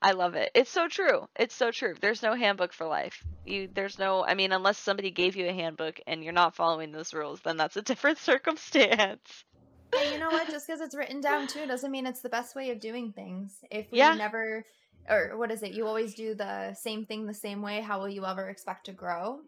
[0.01, 0.51] I love it.
[0.55, 1.27] It's so true.
[1.35, 1.93] It's so true.
[2.01, 3.23] There's no handbook for life.
[3.43, 6.91] You there's no I mean unless somebody gave you a handbook and you're not following
[6.91, 9.45] those rules, then that's a different circumstance.
[9.93, 10.49] Hey, you know what?
[10.51, 13.59] Just because it's written down too doesn't mean it's the best way of doing things.
[13.71, 14.13] If we Yeah.
[14.13, 14.65] never,
[15.09, 15.71] or what is it?
[15.71, 17.81] You always do the same thing the same way.
[17.81, 19.41] How will you ever expect to grow?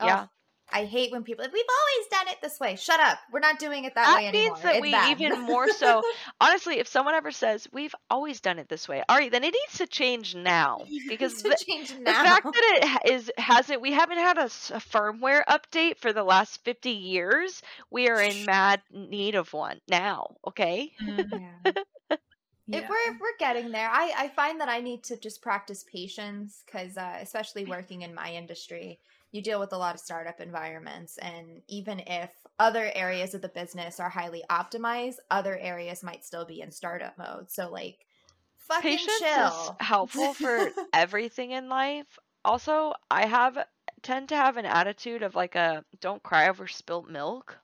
[0.00, 0.22] Yeah.
[0.22, 0.28] Oh,
[0.72, 1.44] I hate when people.
[1.44, 2.76] We've always done it this way.
[2.76, 3.18] Shut up.
[3.32, 4.56] We're not doing it that, way anymore.
[4.56, 5.20] That means that we bad.
[5.20, 6.02] even more so
[6.40, 9.54] honestly, if someone ever says, We've always done it this way, all right, then it
[9.54, 10.84] needs to change now.
[11.08, 12.24] Because to the, change the now.
[12.24, 16.90] fact that it is hasn't we haven't had a firmware update for the last 50
[16.90, 21.72] years we are in mad need of one now okay yeah.
[22.70, 22.82] Yeah.
[22.82, 26.62] If we're we're getting there, I I find that I need to just practice patience
[26.64, 29.00] because uh, especially working in my industry,
[29.32, 33.48] you deal with a lot of startup environments and even if other areas of the
[33.48, 38.06] business are highly optimized other areas might still be in startup mode so like
[38.70, 42.18] fucking Patience chill is helpful for everything in life.
[42.44, 43.58] Also, I have
[44.02, 47.58] tend to have an attitude of like a don't cry over spilt milk.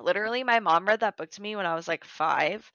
[0.00, 2.70] Literally, my mom read that book to me when I was like five,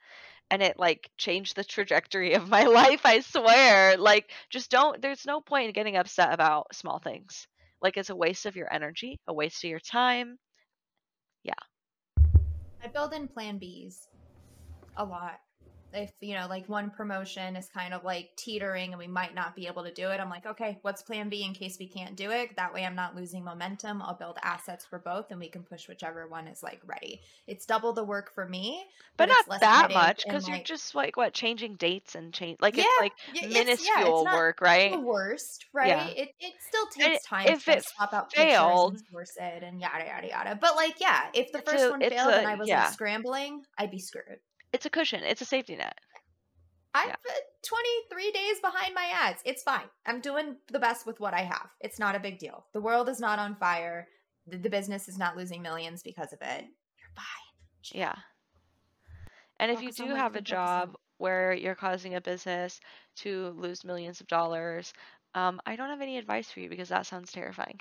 [0.50, 3.06] and it like changed the trajectory of my life.
[3.06, 3.98] I swear.
[3.98, 7.48] Like, just don't, there's no point in getting upset about small things.
[7.82, 10.38] Like, it's a waste of your energy, a waste of your time.
[11.44, 11.54] Yeah.
[12.84, 14.08] I build in plan Bs
[14.98, 15.40] a lot.
[15.94, 19.56] If, you know, like one promotion is kind of like teetering and we might not
[19.56, 22.16] be able to do it, I'm like, okay, what's plan B in case we can't
[22.16, 22.56] do it?
[22.56, 24.02] That way I'm not losing momentum.
[24.02, 27.22] I'll build assets for both and we can push whichever one is like ready.
[27.48, 28.84] It's double the work for me,
[29.18, 32.78] But it's not that much because you're just like what changing dates and change like
[32.78, 34.92] Yeah, it's like it's- yeah, it's minuscule work, right?
[34.94, 35.88] the worst, right?
[35.90, 36.08] Yeah.
[36.08, 39.82] It, it still takes time if to it swap out failed- and source it and
[39.82, 40.58] yada yada yada.
[40.60, 43.92] But like, yeah, if the first a- one failed and i was like scrambling, I'd
[43.92, 44.40] be screwed.
[44.74, 45.24] It's a cushion.
[45.24, 45.98] It's a safety net.
[46.94, 47.16] I'm Yeah.
[47.30, 49.42] uh, 23 days behind my ads.
[49.46, 49.90] It's fine.
[50.06, 51.70] I'm doing the best with what I have.
[51.80, 52.66] It's not a big deal.
[52.74, 54.08] The world is not on fire.
[54.48, 56.66] The, the business is not losing millions because of it.
[56.98, 57.94] You're fine.
[57.94, 58.16] Yeah.
[59.60, 62.80] And if you Focus do have a focus job where you're causing a business
[63.18, 64.92] to lose millions of dollars,
[65.34, 67.80] um, I don't have any advice for you because that sounds terrifying.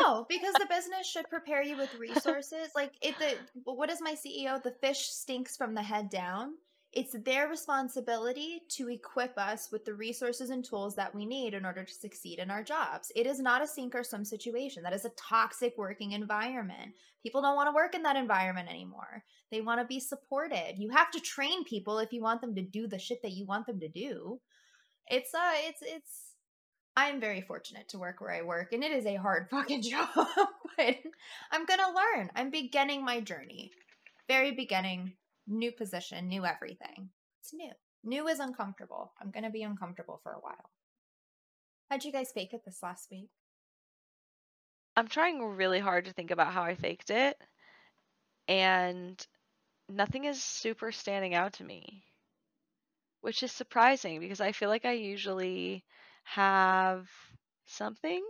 [0.00, 2.70] No, because the business should prepare you with resources.
[2.74, 4.62] Like if the what is my CEO?
[4.62, 6.54] The fish stinks from the head down.
[6.92, 11.64] It's their responsibility to equip us with the resources and tools that we need in
[11.64, 13.12] order to succeed in our jobs.
[13.14, 14.82] It is not a sink or swim situation.
[14.82, 16.94] That is a toxic working environment.
[17.22, 19.22] People don't want to work in that environment anymore.
[19.52, 20.78] They want to be supported.
[20.78, 23.46] You have to train people if you want them to do the shit that you
[23.46, 24.40] want them to do.
[25.06, 26.29] It's uh it's it's
[26.96, 30.08] I'm very fortunate to work where I work, and it is a hard fucking job,
[30.14, 30.96] but
[31.50, 32.30] I'm gonna learn.
[32.34, 33.70] I'm beginning my journey.
[34.28, 35.14] Very beginning,
[35.46, 37.10] new position, new everything.
[37.40, 37.72] It's new.
[38.04, 39.12] New is uncomfortable.
[39.20, 40.70] I'm gonna be uncomfortable for a while.
[41.90, 43.30] How'd you guys fake it this last week?
[44.96, 47.36] I'm trying really hard to think about how I faked it,
[48.48, 49.24] and
[49.88, 52.04] nothing is super standing out to me,
[53.20, 55.84] which is surprising because I feel like I usually
[56.34, 57.08] have
[57.66, 58.24] something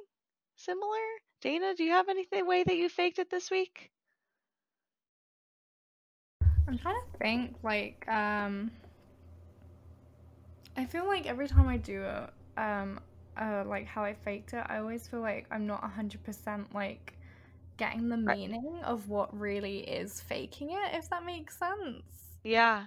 [0.57, 0.99] similar.
[1.41, 3.91] Dana, do you have anything way that you faked it this week?
[6.69, 8.71] I'm trying to think, like, um,
[10.77, 13.01] I feel like every time I do it, um,
[13.37, 17.15] uh, like how I faked it, I always feel like I'm not 100% like
[17.77, 22.39] getting the meaning of what really is faking it, if that makes sense.
[22.45, 22.87] Yeah.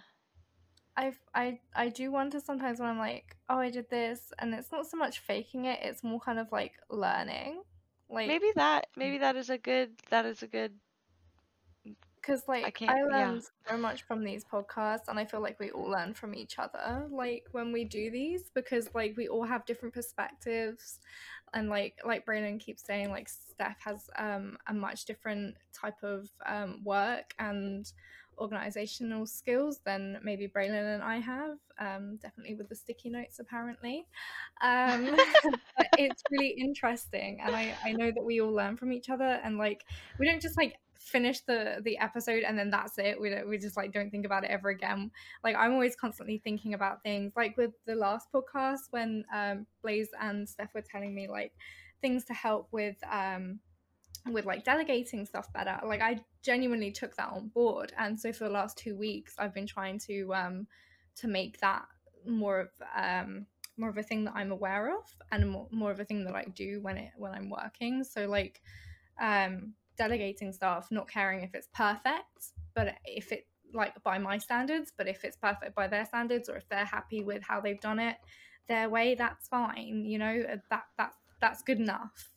[0.96, 4.72] I I I do wonder sometimes when I'm like, oh, I did this, and it's
[4.72, 7.64] not so much faking it; it's more kind of like learning,
[8.10, 10.74] like Maybe that maybe that is a good that is a good
[12.16, 13.32] because like I, can't- yeah.
[13.32, 16.58] learned so much from these podcasts, and I feel like we all learn from each
[16.60, 21.00] other, like when we do these, because like we all have different perspectives,
[21.54, 26.30] and like like Braylon keeps saying, like Steph has um a much different type of
[26.46, 27.92] um work and
[28.38, 31.58] organizational skills than maybe Braylon and I have.
[31.80, 34.06] Um, definitely with the sticky notes, apparently.
[34.62, 35.16] Um,
[35.78, 39.40] but it's really interesting, and I I know that we all learn from each other,
[39.44, 39.84] and like
[40.20, 43.58] we don't just like finish the the episode and then that's it we don't we
[43.58, 45.12] just like don't think about it ever again
[45.44, 50.10] like i'm always constantly thinking about things like with the last podcast when um blaze
[50.22, 51.52] and steph were telling me like
[52.02, 53.60] things to help with um
[54.32, 57.94] with like delegating stuff better like i genuinely took that on board.
[57.98, 60.68] And so for the last two weeks i've been trying to um
[61.16, 61.86] to make that
[62.28, 63.46] more of um
[63.78, 66.36] more of a thing that i'm aware of and more, more of a thing that
[66.36, 68.04] i do when it when i'm working.
[68.04, 68.62] So like
[69.22, 74.92] um delegating stuff not caring if it's perfect but if it like by my standards
[74.98, 78.00] but if it's perfect by their standards or if they're happy with how they've done
[78.00, 78.18] it
[78.68, 80.44] their way that's fine you know?
[80.70, 82.33] That that's that's good enough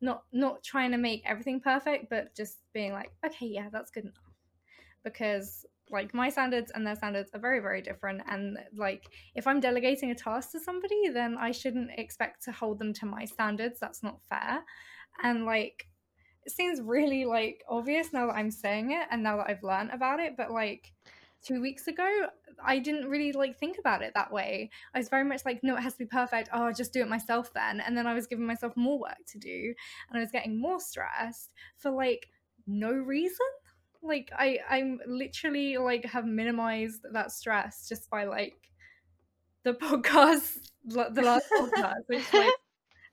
[0.00, 4.04] not not trying to make everything perfect but just being like okay yeah that's good
[4.04, 4.14] enough.
[5.04, 9.04] Because like my standards and their standards are very very different and like
[9.36, 13.06] if i'm delegating a task to somebody then i shouldn't expect to hold them to
[13.06, 13.78] my standards.
[13.80, 14.64] That's not fair.
[15.22, 15.86] And like
[16.44, 19.90] it seems really like obvious now that i'm saying it and now that i've learned
[19.90, 20.92] about it but like
[21.44, 22.08] two weeks ago
[22.64, 24.70] i didn't really like think about it that way.
[24.94, 26.48] I was very much like no it has to be perfect.
[26.52, 27.80] Oh i'll just do it myself then.
[27.80, 29.74] And then i was giving myself more work to do
[30.08, 32.28] and i was getting more stressed for like
[32.66, 33.46] no reason.
[34.02, 38.56] Like i i'm literally like have minimized that stress just by like
[39.64, 42.04] the podcast the last podcast.
[42.06, 42.52] Which, like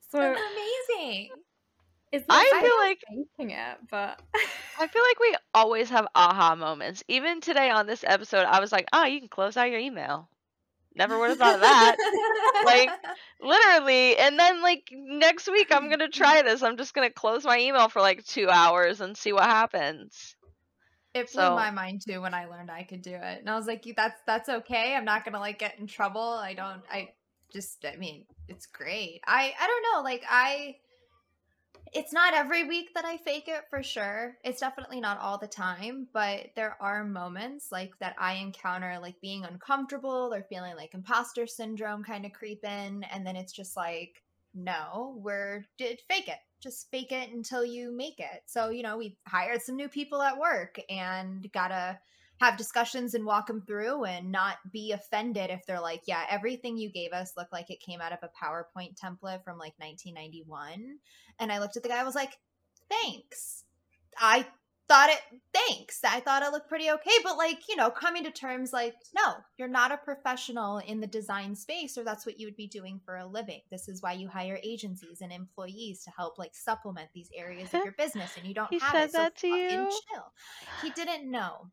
[0.10, 1.30] so That's amazing.
[2.14, 3.00] It's I feel so like
[3.40, 4.22] faking it, but
[4.80, 7.04] I feel like we always have aha moments.
[7.08, 10.30] Even today on this episode, I was like, "Oh, you can close out your email."
[10.96, 11.96] Never would have thought of that.
[12.66, 12.90] like
[13.42, 16.62] literally, and then like next week, I'm gonna try this.
[16.62, 20.36] I'm just gonna close my email for like two hours and see what happens.
[21.16, 23.56] It blew So- my mind too when I learned I could do it, and I
[23.56, 24.94] was like, "That's that's okay.
[24.94, 26.22] I'm not gonna like get in trouble.
[26.22, 26.84] I don't.
[26.92, 27.10] I
[27.52, 27.84] just.
[27.92, 29.22] I mean, it's great.
[29.26, 30.04] I I don't know.
[30.04, 30.76] Like I,
[31.92, 34.38] it's not every week that I fake it for sure.
[34.44, 39.20] It's definitely not all the time, but there are moments like that I encounter, like
[39.22, 43.76] being uncomfortable or feeling like imposter syndrome kind of creep in, and then it's just
[43.76, 44.24] like,
[44.56, 46.40] no, we're did fake it.
[46.62, 48.44] Just fake it until you make it.
[48.46, 52.00] So you know, we hired some new people at work and gotta
[52.44, 56.78] have discussions and walk them through and not be offended if they're like, yeah, everything
[56.78, 60.98] you gave us looked like it came out of a PowerPoint template from like 1991.
[61.40, 62.38] And I looked at the guy, I was like,
[62.90, 63.64] thanks.
[64.20, 64.46] I
[64.88, 65.22] thought it,
[65.54, 66.02] thanks.
[66.04, 67.12] I thought it looked pretty okay.
[67.24, 71.08] But like, you know, coming to terms like, no, you're not a professional in the
[71.08, 73.62] design space, or that's what you would be doing for a living.
[73.72, 77.82] This is why you hire agencies and employees to help like supplement these areas of
[77.86, 78.36] your business.
[78.38, 79.12] And you don't He have said it.
[79.12, 80.00] So to fucking you?
[80.12, 80.34] chill.
[80.82, 81.68] He didn't know.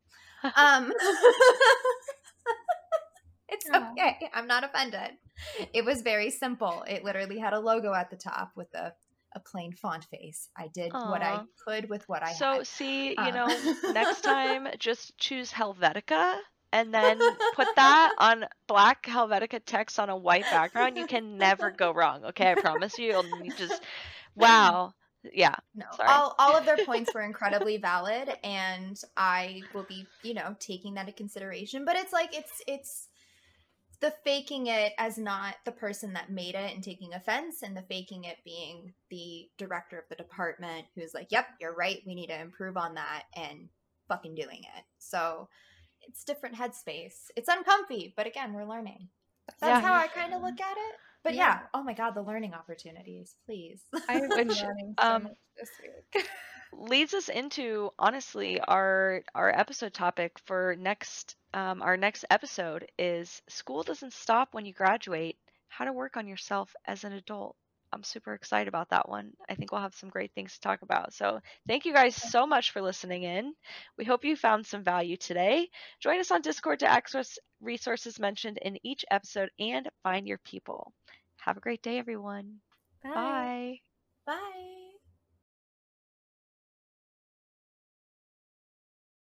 [0.55, 0.93] Um,
[3.49, 4.29] it's okay.
[4.33, 5.11] I'm not offended.
[5.73, 6.83] It was very simple.
[6.87, 8.93] It literally had a logo at the top with a,
[9.35, 10.49] a plain font face.
[10.57, 12.57] I did what I could with what I so had.
[12.57, 16.37] So see, you Um, know, next time just choose Helvetica
[16.71, 17.19] and then
[17.55, 20.97] put that on black Helvetica text on a white background.
[20.97, 22.25] You can never go wrong.
[22.25, 23.11] Okay, I promise you.
[23.11, 23.81] You'll you just
[24.35, 24.93] wow.
[25.23, 25.55] Yeah.
[25.75, 26.09] No, Sorry.
[26.09, 30.95] all all of their points were incredibly valid, and I will be, you know, taking
[30.95, 31.85] that into consideration.
[31.85, 33.07] But it's like it's it's
[33.99, 37.83] the faking it as not the person that made it and taking offense, and the
[37.83, 42.01] faking it being the director of the department who's like, "Yep, you're right.
[42.05, 43.69] We need to improve on that," and
[44.07, 44.83] fucking doing it.
[44.97, 45.47] So
[46.01, 47.29] it's different headspace.
[47.35, 49.09] It's uncomfy, but again, we're learning.
[49.59, 49.87] That's Yeah.
[49.87, 50.95] how I kind of look at it.
[51.23, 51.41] But yeah.
[51.41, 51.59] Yeah.
[51.73, 53.83] oh my god, the learning opportunities, please.
[54.09, 56.27] I've been Which, learning so um, much this week.
[56.73, 63.41] leads us into honestly our our episode topic for next um, our next episode is
[63.49, 67.55] school doesn't stop when you graduate how to work on yourself as an adult
[67.93, 69.31] i'm super excited about that one.
[69.49, 71.13] I think we'll have some great things to talk about.
[71.13, 73.53] So thank you guys so much for listening in.
[73.97, 75.69] We hope you found some value today.
[75.99, 80.93] Join us on discord to access resources mentioned in each episode and find your people.
[81.39, 82.59] Have a great day everyone.
[83.13, 83.79] Bye